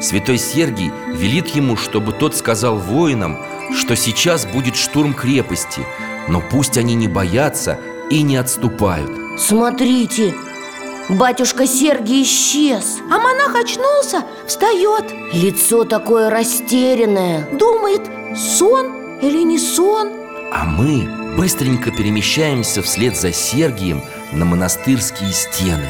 [0.00, 3.38] Святой Сергий велит ему, чтобы тот сказал воинам,
[3.74, 5.84] что сейчас будет штурм крепости
[6.28, 7.78] Но пусть они не боятся
[8.10, 9.10] и не отступают.
[9.38, 10.34] Смотрите,
[11.08, 12.98] батюшка Сергий исчез.
[13.10, 15.12] А монах очнулся, встает.
[15.32, 17.48] Лицо такое растерянное.
[17.52, 18.02] Думает,
[18.36, 20.08] сон или не сон.
[20.52, 24.02] А мы быстренько перемещаемся вслед за Сергием
[24.32, 25.88] на монастырские стены.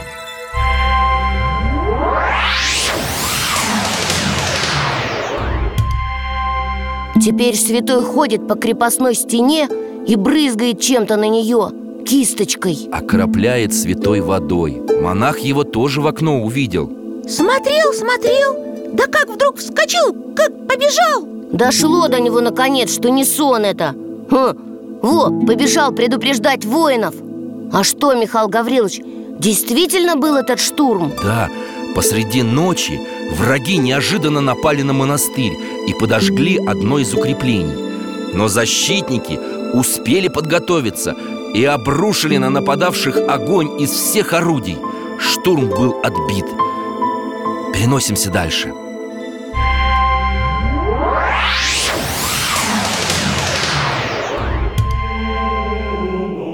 [7.21, 9.69] Теперь святой ходит по крепостной стене
[10.07, 11.73] и брызгает чем-то на нее
[12.05, 12.89] Кисточкой.
[12.91, 14.83] Окропляет святой водой.
[15.01, 16.91] Монах его тоже в окно увидел.
[17.29, 18.71] Смотрел, смотрел.
[18.93, 21.25] Да как вдруг вскочил, как побежал.
[21.53, 23.95] Дошло до него наконец, что не сон это.
[24.31, 25.01] Хм.
[25.03, 27.15] Во, побежал предупреждать воинов.
[27.73, 29.01] А что, Михаил Гаврилович,
[29.39, 31.13] действительно был этот штурм?
[31.23, 31.49] Да,
[31.95, 33.01] посреди ночи
[33.33, 38.35] враги неожиданно напали на монастырь И подожгли одно из укреплений.
[38.35, 39.39] Но защитники
[39.73, 41.15] успели подготовиться
[41.55, 44.79] И обрушили на нападавших огонь из всех орудий.
[45.19, 46.47] Штурм был отбит.
[47.75, 48.73] Переносимся дальше.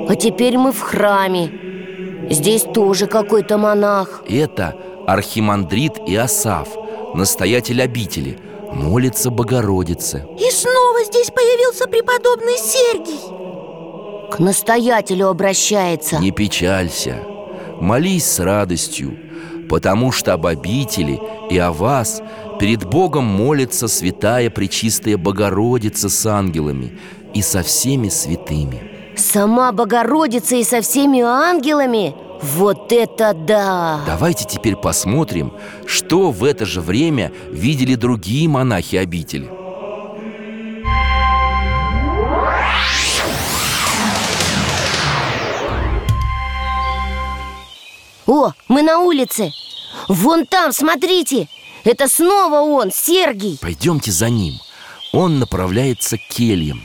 [0.08, 1.50] А теперь мы в храме.
[2.30, 4.22] Здесь тоже какой-то монах.
[4.28, 4.74] Это
[5.06, 6.68] архимандрит Иосаф,
[7.14, 8.38] настоятель обители
[8.76, 10.26] Молится Богородице.
[10.38, 14.30] И снова здесь появился преподобный Сергий.
[14.30, 16.18] К настоятелю обращается.
[16.18, 17.22] Не печалься,
[17.80, 19.16] молись с радостью
[19.70, 22.20] Потому что об обители и о вас
[22.60, 26.98] Перед Богом молится святая Пречистая Богородица с ангелами
[27.34, 28.82] И со всеми святыми.
[29.16, 32.14] Сама Богородица и со всеми ангелами?
[32.42, 34.00] Вот это да!
[34.06, 35.52] Давайте теперь посмотрим,
[35.86, 39.48] что в это же время видели другие монахи обители
[48.26, 49.52] О, мы на улице!
[50.08, 51.48] Вон там, смотрите!
[51.84, 53.58] Это снова он, Сергий!
[53.60, 54.54] Пойдемте за ним.
[55.12, 56.82] Он направляется к кельям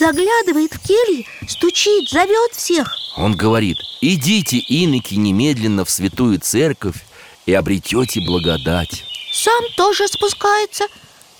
[0.00, 2.96] Заглядывает в кельи, стучит, зовет всех.
[3.18, 7.04] Он говорит, идите, иноки, немедленно в святую церковь
[7.44, 10.84] И обретете благодать Сам тоже спускается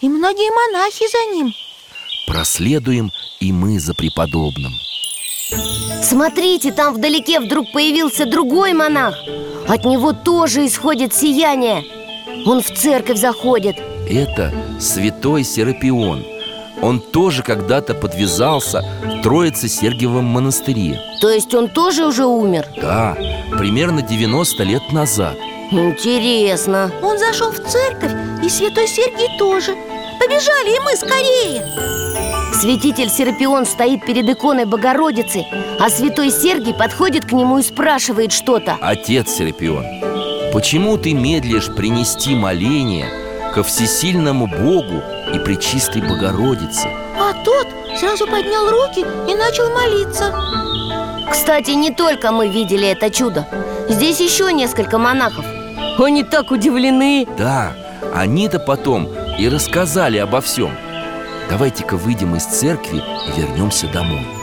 [0.03, 1.55] И многие монахи за ним.
[2.27, 4.75] Проследуем и мы за преподобным.
[6.03, 9.15] Смотрите, там вдалеке вдруг появился другой монах.
[9.69, 11.83] От него тоже исходит сияние.
[12.45, 13.79] Он в церковь заходит.
[14.07, 16.40] Это святой Серапион
[16.83, 20.99] Он тоже когда-то подвязался в Троице-Сергиевом монастыре.
[21.21, 22.67] То есть он тоже уже умер?
[22.81, 23.17] Да,
[23.59, 25.37] примерно 90 лет назад.
[25.71, 26.91] Интересно.
[27.03, 28.13] Он зашел в церковь,
[28.43, 29.75] и святой Сергий тоже.
[30.19, 31.91] Побежали и мы скорее.
[32.55, 35.47] Святитель Серапион стоит перед иконой Богородицы
[35.79, 38.77] А святой Сергий подходит к нему и спрашивает что-то.
[38.83, 39.87] Отец Серапион,
[40.53, 43.07] почему ты медлишь принести моление
[43.53, 45.03] ко всесильному Богу
[45.35, 46.89] и Пречистой Богородице?
[47.19, 50.33] А тот сразу поднял руки и начал молиться.
[51.31, 53.47] Кстати, не только мы видели это чудо.
[53.89, 55.45] Здесь еще несколько монахов.
[55.99, 57.27] Они так удивлены.
[57.37, 57.73] Да,
[58.15, 60.71] они-то потом и рассказали обо всем.
[61.49, 64.40] Давайте-ка выйдем из церкви и вернемся домой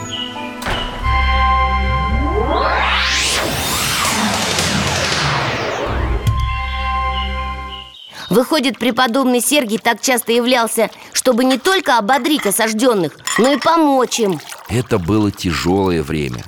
[8.30, 14.40] Выходит, преподобный Сергий так часто являлся, чтобы не только ободрить осажденных, но и помочь им.
[14.68, 16.44] Это было тяжелое время.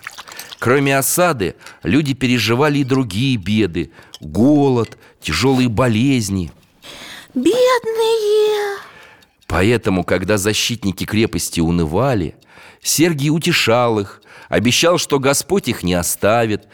[0.58, 3.92] Кроме осады, люди переживали и другие беды.
[4.20, 6.52] Голод, тяжелые болезни.
[7.34, 8.76] Бедные!
[9.46, 12.36] Поэтому, когда защитники крепости унывали,
[12.82, 16.68] Сергий утешал их, обещал, что Господь их не оставит.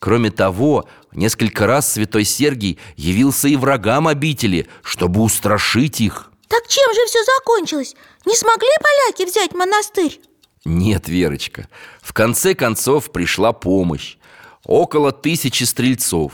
[0.00, 6.30] Кроме того, несколько раз святой Сергий явился и врагам обители, чтобы устрашить их.
[6.48, 7.94] Так чем же все закончилось?
[8.24, 10.20] Не смогли поляки взять монастырь?
[10.64, 11.68] Нет, Верочка,
[12.00, 14.16] в конце концов пришла помощь.
[14.64, 16.32] Около тысячи стрельцов.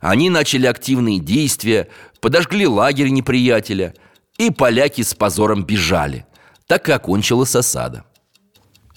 [0.00, 1.88] Они начали активные действия,
[2.20, 3.94] подожгли лагерь неприятеля,
[4.38, 6.26] и поляки с позором бежали.
[6.66, 8.04] Так и окончилась осада.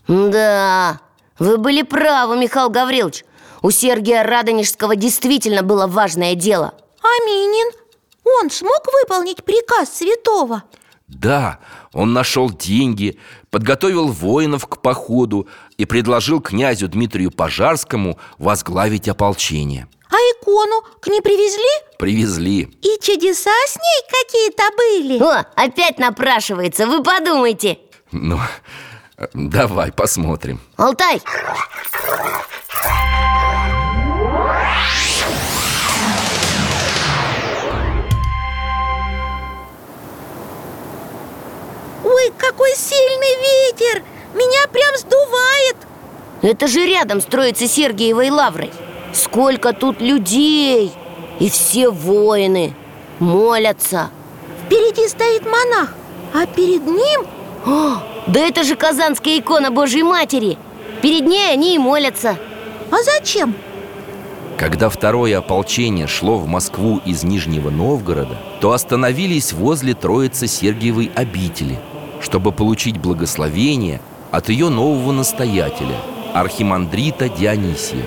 [0.08, 1.02] Да,
[1.38, 3.26] вы были правы, Михаил Гаврилович
[3.66, 7.72] У Сергия Радонежского действительно было важное дело А Минин?
[8.24, 10.62] Он смог выполнить приказ святого?
[11.08, 11.58] Да,
[11.92, 13.18] он нашел деньги,
[13.50, 15.48] подготовил воинов к походу
[15.78, 19.88] и предложил князю Дмитрию Пожарскому возглавить ополчение.
[20.12, 21.98] А икону к ней привезли?
[21.98, 22.70] Привезли.
[22.84, 25.24] И чудеса с ней какие-то были?
[25.24, 27.80] О, опять напрашивается, вы подумайте
[28.12, 28.38] Ну,
[29.34, 30.60] давай посмотрим.
[30.78, 31.22] Алтай,
[42.04, 44.04] Ой, какой сильный ветер!
[44.34, 45.78] Меня прям сдувает!
[46.42, 48.72] Это же рядом строится Сергиевой лаврой
[49.14, 50.94] Сколько тут людей!
[51.40, 52.76] И все воины
[53.20, 54.10] Молятся.
[54.66, 55.94] Впереди стоит монах,
[56.34, 57.26] а перед ним...
[57.66, 60.58] О, Да это же Казанская икона Божьей Матери
[61.02, 62.38] Перед ней они и молятся
[62.92, 63.56] А зачем?
[64.58, 71.78] Когда второе ополчение шло в Москву из Нижнего Новгорода, то остановились возле Троицы Сергиевой обители,
[72.22, 74.00] чтобы получить благословение
[74.32, 75.98] от ее нового настоятеля,
[76.34, 78.06] архимандрита Дионисия.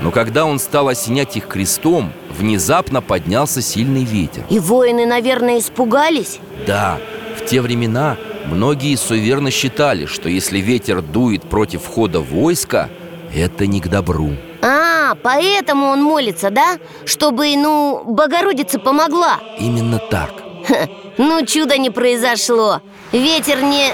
[0.00, 4.44] Но когда он стал осенять их крестом, внезапно поднялся сильный ветер.
[4.50, 6.98] И воины, наверное, испугались Да,
[7.38, 8.16] в те времена
[8.46, 12.88] многие суеверно считали, что если ветер дует против входа войска,
[13.34, 14.32] это не к добру.
[14.62, 16.78] А, поэтому он молится, да?
[17.04, 20.30] Чтобы, ну, Богородица помогла Именно так.
[20.66, 22.80] Ха, Ну, чудо не произошло
[23.12, 23.92] Ветер не...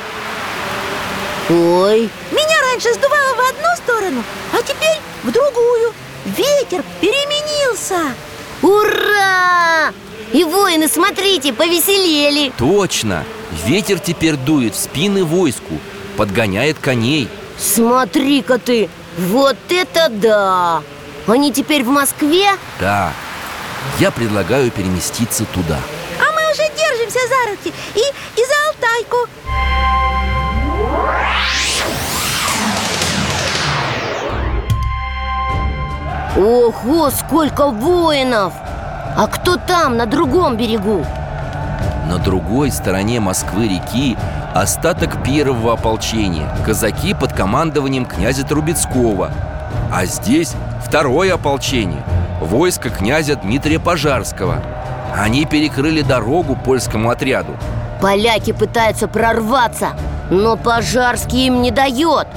[1.49, 4.23] Ой, Меня раньше сдувало в одну сторону,
[4.53, 5.93] а теперь в другую
[6.25, 8.01] Ветер переменился
[8.63, 9.93] ура!
[10.33, 13.25] И воины, смотрите, повеселели Точно!
[13.65, 15.79] Ветер теперь дует в спины войску,
[16.17, 17.29] подгоняет коней.
[17.59, 20.83] Смотри-ка ты, вот это да!
[21.27, 22.51] Они теперь в Москве?
[22.79, 23.13] Да,
[23.99, 25.79] я предлагаю переместиться туда.
[26.21, 29.29] А мы уже держимся за руки и, и за Алтайку
[36.37, 38.53] Ого, сколько воинов!
[39.17, 41.07] А кто там, на другом берегу?
[42.09, 44.17] На другой стороне Москвы-реки
[44.55, 46.49] остаток первого ополчения.
[46.65, 49.33] Казаки под командованием князя Трубецкого.
[49.93, 50.53] А здесь
[50.85, 52.05] второе ополчение.
[52.41, 54.63] Войско князя Дмитрия Пожарского.
[55.17, 57.57] Они перекрыли дорогу польскому отряду.
[58.01, 59.89] Поляки пытаются прорваться
[60.31, 62.29] Но Пожарский им не дает.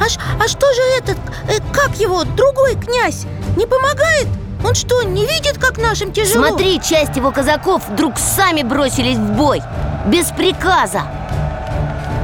[0.00, 0.04] А,
[0.42, 3.26] а что же этот, э, как его, другой князь?
[3.56, 4.28] Не помогает?
[4.64, 6.48] Он что, не видит, как нашим тяжело?
[6.48, 9.62] Смотри, часть его казаков вдруг сами бросились в бой.
[10.06, 11.02] Без приказа.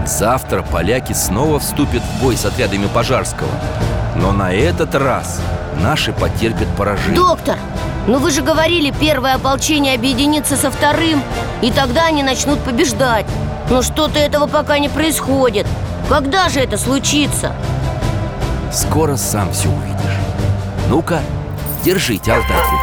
[0.06, 3.50] Завтра поляки снова вступят в бой с отрядами Пожарского.
[4.14, 5.40] Но на этот раз
[5.82, 7.16] наши потерпят поражение.
[7.16, 7.56] Доктор,
[8.06, 11.20] Ну вы же говорили, первое ополчение объединится со вторым
[11.60, 13.26] И тогда они начнут побеждать.
[13.68, 15.66] Но что-то этого пока не происходит.
[16.08, 17.52] Когда же это случится?
[18.72, 20.18] Скоро сам все увидишь.
[20.88, 21.20] Ну-ка,
[21.86, 22.76] держите Алтайку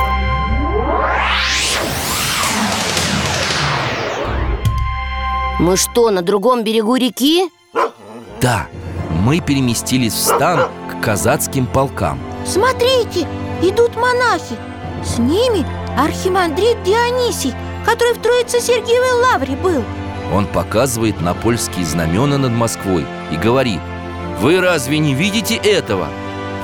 [5.60, 7.50] Мы что, на другом берегу реки?
[8.40, 8.68] Да,
[9.10, 13.28] мы переместились в стан к казацким полкам Смотрите,
[13.62, 14.56] идут монахи
[15.04, 15.66] С ними
[16.00, 17.54] архимандрит Дионисий
[17.86, 19.84] Который в Троице-Сергиевой лавре был
[20.34, 23.82] Он показывает на польские знамена над Москвой и говорит
[24.40, 26.08] Вы разве не видите этого?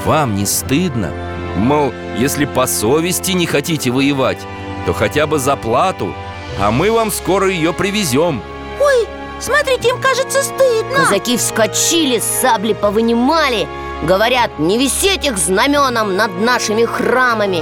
[0.06, 1.12] Вам не стыдно?
[1.56, 4.40] Мол, если по совести не хотите воевать,
[4.86, 6.14] то хотя бы за плату
[6.60, 8.42] А мы вам скоро ее привезем
[8.80, 9.08] Ой,
[9.40, 10.96] смотрите, им кажется стыдно.
[11.04, 13.68] Казаки вскочили, сабли повынимали
[14.04, 17.58] Говорят, не висеть их знаменом над нашими храмами.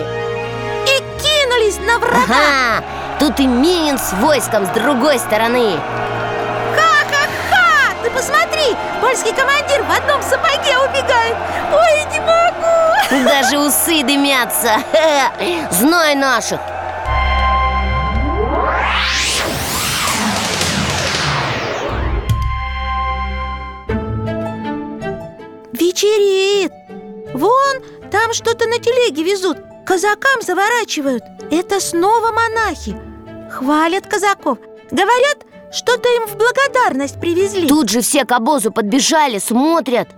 [0.86, 2.26] И кинулись на врага.
[2.28, 2.84] Ага,
[3.20, 5.80] тут и Минин с войском с другой стороны.
[6.76, 7.96] Ха-ха-ха!
[8.04, 11.36] Ты посмотри, польский командир в одном сапоге убегает.
[11.74, 12.47] Ой, не могу
[13.10, 14.84] Даже усы дымятся.
[15.72, 16.60] Знай наших.
[25.72, 26.74] Вечереет.
[27.34, 27.78] Вон,
[28.12, 29.58] там что-то на телеге везут.
[29.86, 31.24] Казакам заворачивают.
[31.50, 32.98] Это снова монахи.
[33.50, 34.58] Хвалят казаков.
[34.92, 37.68] Говорят, что-то им в благодарность привезли.
[37.68, 40.10] Тут же все к обозу подбежали, смотрят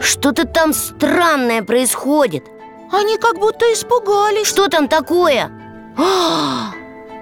[0.00, 2.44] Что-то там странное происходит.
[2.90, 4.46] Они как будто испугались.
[4.46, 5.50] Что там такое?
[5.96, 6.72] А,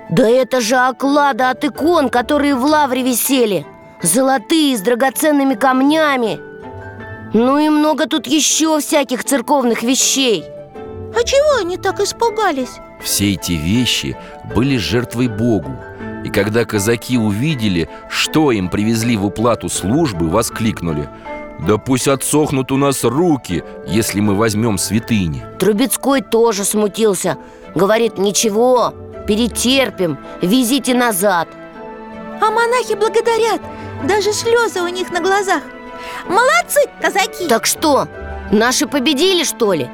[0.08, 3.66] да это же оклады от икон, которые в лавре висели.
[4.00, 6.40] Золотые, с драгоценными камнями.
[7.34, 10.44] Ну и много тут еще всяких церковных вещей.
[11.14, 12.78] А чего они так испугались?
[13.02, 14.16] Все эти вещи
[14.54, 15.76] были жертвой Богу.
[16.24, 21.08] И когда казаки увидели, что им привезли в уплату службы, воскликнули
[21.66, 25.44] Да пусть отсохнут у нас руки, если мы возьмем святыни.
[25.58, 27.36] Трубецкой тоже смутился.
[27.74, 28.94] Говорит, ничего,
[29.26, 31.48] перетерпим, везите назад.
[32.40, 33.60] А монахи благодарят
[34.04, 35.62] Даже слезы у них на глазах.
[36.28, 37.48] Молодцы, казаки!
[37.48, 38.06] Так что,
[38.52, 39.90] наши победили, что ли?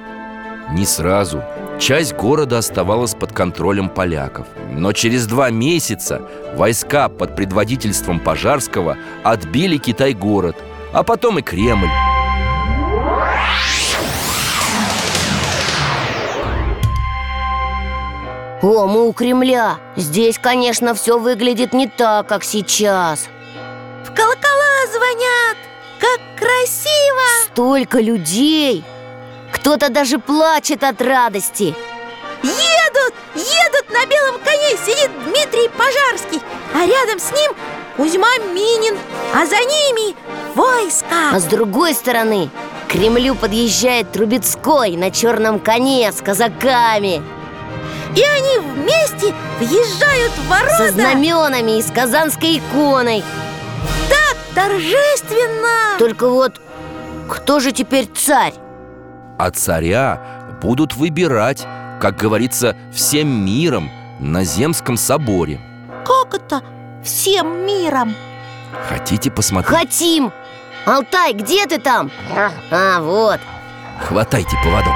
[0.73, 1.43] Не сразу.
[1.79, 4.47] Часть города оставалась под контролем поляков.
[4.71, 6.23] Но через два месяца
[6.55, 10.57] войска под предводительством Пожарского отбили Китай-город
[10.95, 11.91] А потом и Кремль
[18.63, 23.27] О, мы у Кремля Здесь, конечно, все выглядит не так, как сейчас
[24.05, 25.57] В колокола звонят!
[25.99, 27.45] Как красиво!
[27.47, 28.85] Столько людей
[29.51, 31.75] Кто-то даже плачет от радости
[32.45, 33.15] Едут!
[33.35, 36.41] Едут на белом коне Сидит Дмитрий Пожарский
[36.73, 37.53] А рядом с ним
[37.97, 38.97] Кузьма Минин
[39.35, 40.15] А за ними
[40.55, 42.51] войска А с другой стороны
[42.87, 47.23] к Кремлю подъезжает Трубецкой на черном коне с казаками
[48.17, 53.25] И они вместе въезжают в ворота Со знаменами и с казанской иконой
[54.09, 56.61] Так торжественно Только вот
[57.29, 58.55] кто же теперь царь?
[59.39, 60.21] А царя
[60.63, 61.67] будут выбирать,
[62.01, 63.91] как говорится, всем миром
[64.21, 65.61] на Земском соборе
[66.05, 66.63] Как это?
[67.03, 68.15] Всем миром
[68.89, 69.79] Хотите посмотреть?
[69.79, 70.33] Хотим!
[70.87, 72.11] Алтай, где ты там?
[72.71, 73.41] А, вот.
[74.03, 74.93] Хватайте поводок.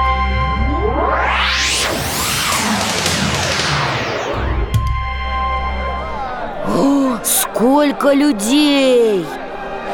[6.67, 9.25] О, Сколько людей!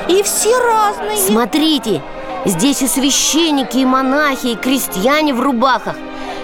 [0.10, 1.18] И все разные.
[1.18, 2.02] Смотрите,
[2.44, 5.96] здесь и священники, и монахи, и крестьяне в рубахах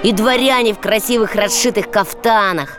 [0.02, 2.78] И дворяне в красивых расшитых кафтанах.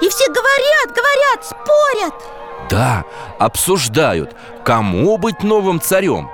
[0.00, 2.35] И все говорят, говорят, спорят
[2.68, 3.04] Да,
[3.38, 6.28] обсуждают, кому быть новым царем.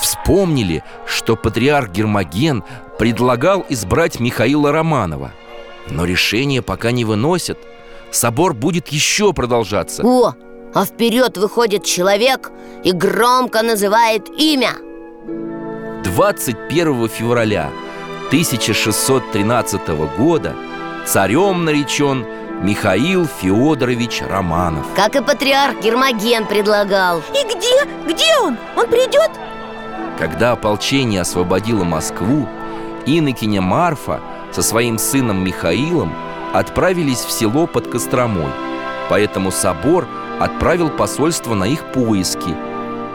[0.00, 2.64] Вспомнили, что патриарх Гермоген
[2.98, 5.32] предлагал избрать Михаила Романова
[5.90, 7.58] Но решение пока не выносят.
[8.10, 10.02] Собор будет еще продолжаться.
[10.04, 10.34] О,
[10.74, 12.50] а вперед выходит человек
[12.84, 14.72] и громко называет имя.
[16.04, 17.70] 21 февраля
[18.28, 19.88] 1613
[20.18, 20.54] года
[21.06, 22.26] царем наречен
[22.62, 27.84] Михаил Федорович Романов Как и патриарх Гермоген предлагал И где?
[28.06, 28.56] Где он?
[28.76, 29.30] Он придет?
[30.16, 32.48] Когда ополчение освободило Москву,
[33.04, 34.20] инокиня Марфа
[34.52, 36.12] со своим сыном Михаилом
[36.52, 38.52] отправились в село под Костромой.
[39.08, 40.06] Поэтому собор
[40.38, 42.54] отправил посольство на их поиски.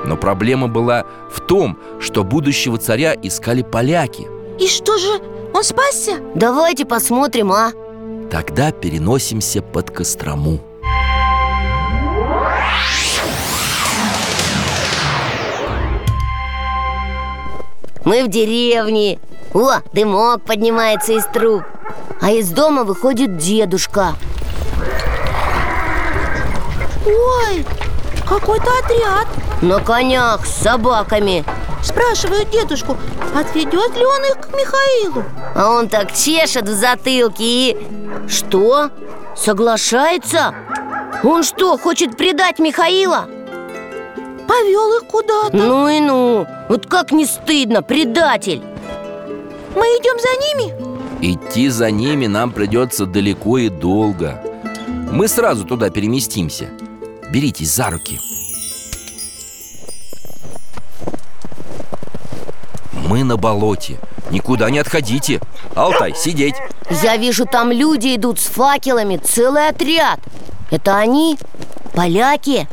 [0.03, 4.27] Но проблема была в том, что будущего царя искали поляки.
[4.59, 5.21] И что же,
[5.53, 6.17] Он спасся?
[6.35, 7.71] Давайте посмотрим, а?
[8.29, 10.59] Тогда переносимся под Кострому.
[18.03, 19.19] Мы в деревне.
[19.53, 21.63] О, дымок поднимается из труб.
[22.21, 24.15] А из дома выходит дедушка.
[27.05, 27.65] Ой,
[28.27, 29.27] какой-то отряд.
[29.61, 31.45] На конях с собаками
[31.83, 32.97] Спрашивают дедушку,
[33.35, 35.23] отведет ли он их к Михаилу
[35.55, 37.77] А он так чешет в затылке и...
[38.27, 38.89] Что?
[39.35, 40.53] Соглашается?
[41.23, 43.27] Он что, хочет предать Михаила?
[44.47, 48.61] Повел их куда-то Ну и ну, вот как не стыдно, предатель
[49.75, 50.87] Мы идем за ними?
[51.33, 54.41] Идти за ними нам придется далеко и долго
[55.11, 56.69] Мы сразу туда переместимся
[57.31, 58.19] Беритесь за руки
[63.07, 63.97] Мы на болоте.
[64.31, 65.39] Никуда не отходите.
[65.75, 66.55] Алтай, сидеть.
[67.01, 70.19] Я вижу, там люди идут с факелами, целый отряд.
[70.71, 71.37] Это они?
[71.93, 72.67] Поляки?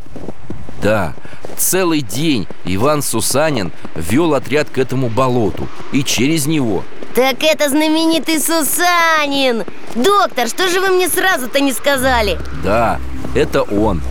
[0.83, 1.15] Да,
[1.57, 6.83] целый день Иван Сусанин вел отряд к этому болоту И через него.
[7.15, 9.65] Так это знаменитый Сусанин!
[9.95, 12.39] Доктор, что же вы мне сразу-то не сказали?
[12.65, 12.99] Да,
[13.37, 14.03] это он.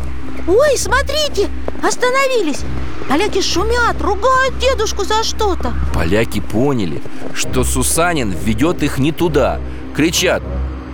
[0.47, 1.49] Ой, смотрите,
[1.84, 2.61] остановились
[3.10, 5.74] Поляки шумят, ругают дедушку за что-то.
[5.94, 7.02] Поляки поняли,
[7.34, 9.60] что Сусанин ведет их не туда.
[9.96, 10.41] Кричат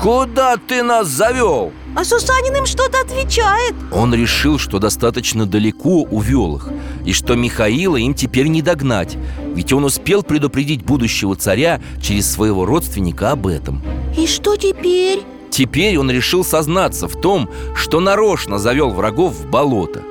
[0.01, 3.75] «Куда ты нас завел?» А Сусанин им что-то отвечает.
[3.91, 6.69] Он решил, что достаточно далеко увел их
[7.03, 9.17] И что Михаила им теперь не догнать
[9.55, 13.81] Ведь он успел предупредить будущего царя через своего родственника об этом.
[14.17, 15.23] И что теперь?
[15.49, 20.03] Теперь он решил сознаться в том, что нарочно завел врагов в болото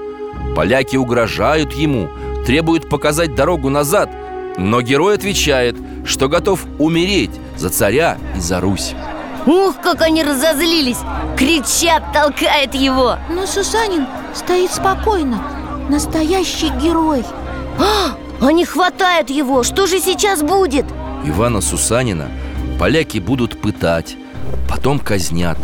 [0.59, 2.09] Поляки угрожают ему,
[2.45, 4.11] требуют показать дорогу назад
[4.57, 8.97] Но герой отвечает, что готов умереть за царя и за Русь.
[9.47, 10.99] Ух, как они разозлились!
[11.37, 13.19] Кричат, толкает его!
[13.31, 15.41] Но Сусанин стоит спокойно
[15.89, 17.25] Настоящий герой.
[17.79, 20.87] А, Они хватают его, что же сейчас будет?
[21.25, 22.27] Ивана Сусанина
[22.81, 24.17] поляки будут пытать,
[24.69, 25.57] потом казнят.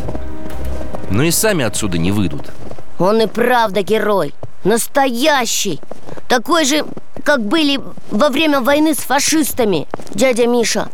[1.10, 2.52] Но и сами отсюда не выйдут.
[3.00, 4.32] Он и правда герой
[4.64, 5.80] Настоящий.
[6.28, 6.86] Такой же,
[7.22, 7.78] как были
[8.10, 10.88] во время войны с фашистами Дядя Миша.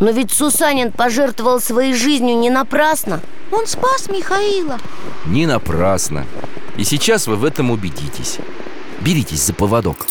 [0.00, 3.20] Но ведь Сусанин пожертвовал своей жизнью не напрасно.
[3.50, 4.78] Он спас Михаила.
[5.24, 6.26] Не напрасно.
[6.76, 8.38] И сейчас вы в этом убедитесь.
[9.00, 10.06] Беритесь за поводок.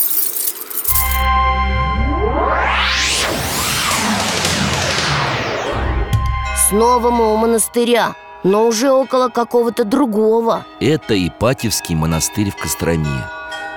[6.69, 8.15] Снова мы у монастыря
[8.45, 10.65] Но уже около какого-то другого.
[10.79, 13.27] Это Ипатьевский монастырь в Костроме.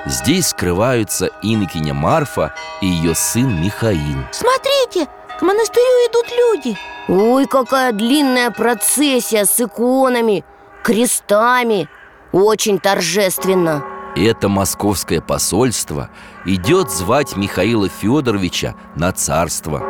[0.05, 4.19] Здесь скрываются инокиня Марфа и ее сын Михаил.
[4.31, 5.09] Смотрите,
[5.39, 6.77] к монастырю идут люди.
[7.09, 10.45] Ой, какая длинная процессия с иконами,
[10.85, 11.89] крестами.
[12.33, 13.83] Очень торжественно.
[14.17, 16.11] Это московское посольство
[16.45, 19.83] идет звать Михаила Федоровича на царство.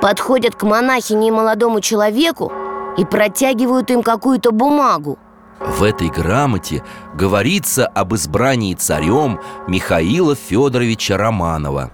[0.00, 2.50] Подходят к монахине и молодому человеку
[2.96, 5.18] и протягивают им какую-то бумагу.
[5.60, 6.82] В этой грамоте
[7.14, 11.92] говорится об избрании царем Михаила Федоровича Романова.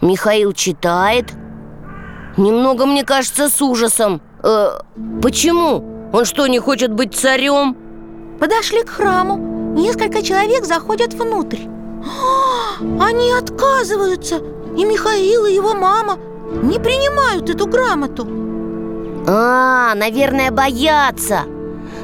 [0.00, 1.32] Михаил читает.
[2.36, 4.20] Немного, мне кажется, с ужасом.
[4.42, 4.80] Э,
[5.22, 6.10] Почему?
[6.12, 7.76] Он что, не хочет быть царем?
[8.40, 9.36] Подошли к храму.
[9.76, 11.60] Несколько человек заходят внутрь.
[12.04, 14.40] А, Они отказываются.
[14.76, 16.18] И Михаил, и его мама
[16.62, 18.26] не принимают эту грамоту
[19.26, 21.44] А, наверное, боятся.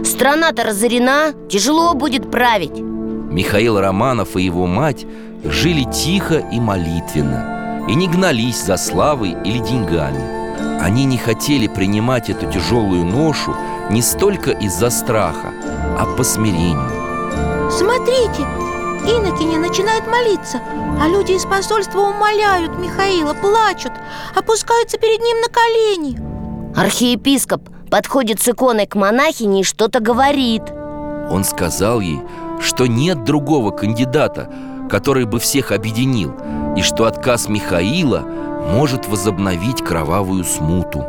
[0.05, 2.79] Страна-то разорена, тяжело будет править.
[2.79, 5.07] Михаил Романов и его мать
[5.45, 10.81] жили тихо и молитвенно И не гнались за славой или деньгами.
[10.81, 13.55] Они не хотели принимать эту тяжелую ношу
[13.91, 15.53] не столько из-за страха,
[15.99, 16.91] а по смирению.
[17.71, 18.43] Смотрите,
[19.05, 20.61] инокиня начинает молиться
[21.01, 23.93] А люди из посольства умоляют Михаила, плачут
[24.35, 26.30] Опускаются перед ним на колени
[26.77, 30.62] Архиепископ подходит с иконой к монахине и что-то говорит.
[31.31, 32.21] Он сказал ей,
[32.61, 34.49] что нет другого кандидата,
[34.89, 36.35] который бы всех объединил
[36.77, 38.25] И что отказ Михаила
[38.73, 41.05] может возобновить кровавую смуту.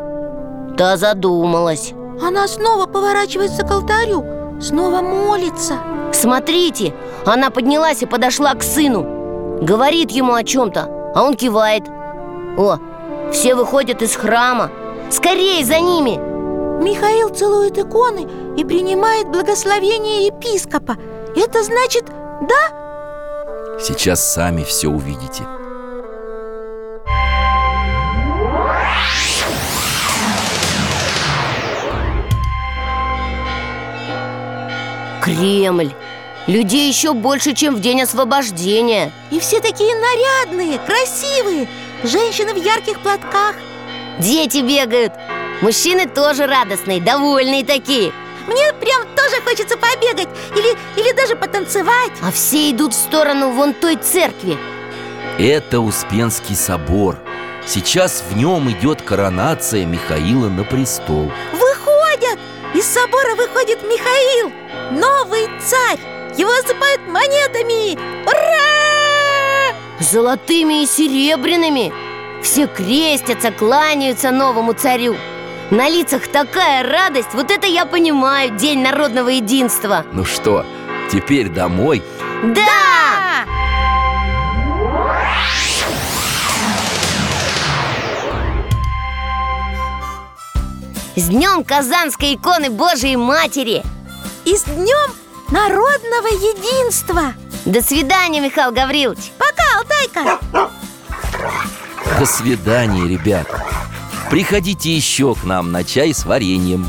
[0.78, 1.94] Та задумалась.
[2.22, 4.24] Она снова поворачивается к алтарю
[4.62, 5.76] Снова молится.
[6.14, 6.94] Смотрите,
[7.26, 9.60] она поднялась и подошла к сыну.
[9.62, 11.84] Говорит ему о чем-то, а он кивает.
[12.58, 12.78] О,
[13.32, 14.70] все выходят из храма
[15.12, 16.18] Скорее за ними!
[16.82, 18.26] Михаил целует иконы
[18.58, 20.96] и принимает благословение епископа.
[21.36, 22.06] Это значит
[22.48, 23.78] «да»?
[23.78, 25.44] Сейчас сами все увидите.
[35.22, 35.92] Кремль!
[36.48, 41.68] Людей еще больше, чем в день освобождения И все такие нарядные, красивые
[42.04, 43.56] Женщины в ярких платках
[44.22, 45.14] Дети бегают.
[45.62, 48.14] Мужчины тоже радостные, довольные такие.
[48.48, 52.12] Мне прям тоже хочется побегать Или, или даже потанцевать.
[52.22, 54.58] А все идут в сторону вон той церкви.
[55.40, 57.18] Это Успенский собор.
[57.66, 61.32] Сейчас в нем идет коронация Михаила на престол.
[61.54, 62.40] Выходят!
[62.76, 64.52] Из собора выходит Михаил
[64.92, 66.00] Новый царь.
[66.38, 67.98] Его осыпают монетами.
[68.28, 69.76] Ура!
[70.00, 71.92] Золотыми и серебряными
[72.42, 75.16] Все крестятся, кланяются новому царю
[75.70, 80.66] На лицах такая радость Вот это я понимаю, День народного единства Ну что,
[81.12, 82.02] теперь домой?
[82.44, 83.46] Да!
[91.16, 93.84] С днем Казанской иконы Божией Матери!
[94.46, 95.12] И с днем
[95.52, 97.34] народного единства
[97.66, 100.81] До свидания, Михаил Гаврилович Пока, Алтайка
[102.22, 103.66] До свидания, ребята
[104.30, 106.88] Приходите еще к нам на чай с вареньем.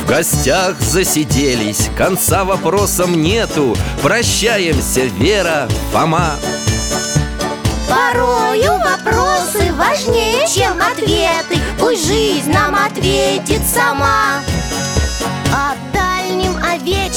[0.00, 3.76] В гостях засиделись, конца вопросам нету.
[4.02, 6.34] Прощаемся, Вера, Фома.
[7.88, 11.62] Порою вопросы важнее, чем ответы.
[11.78, 14.42] Пусть жизнь нам ответит сама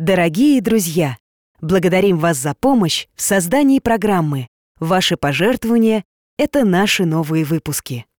[0.00, 1.18] Дорогие друзья,
[1.60, 4.48] благодарим вас за помощь в создании программы.
[4.78, 6.04] Ваши пожертвования–
[6.38, 8.06] это наши новые выпуски.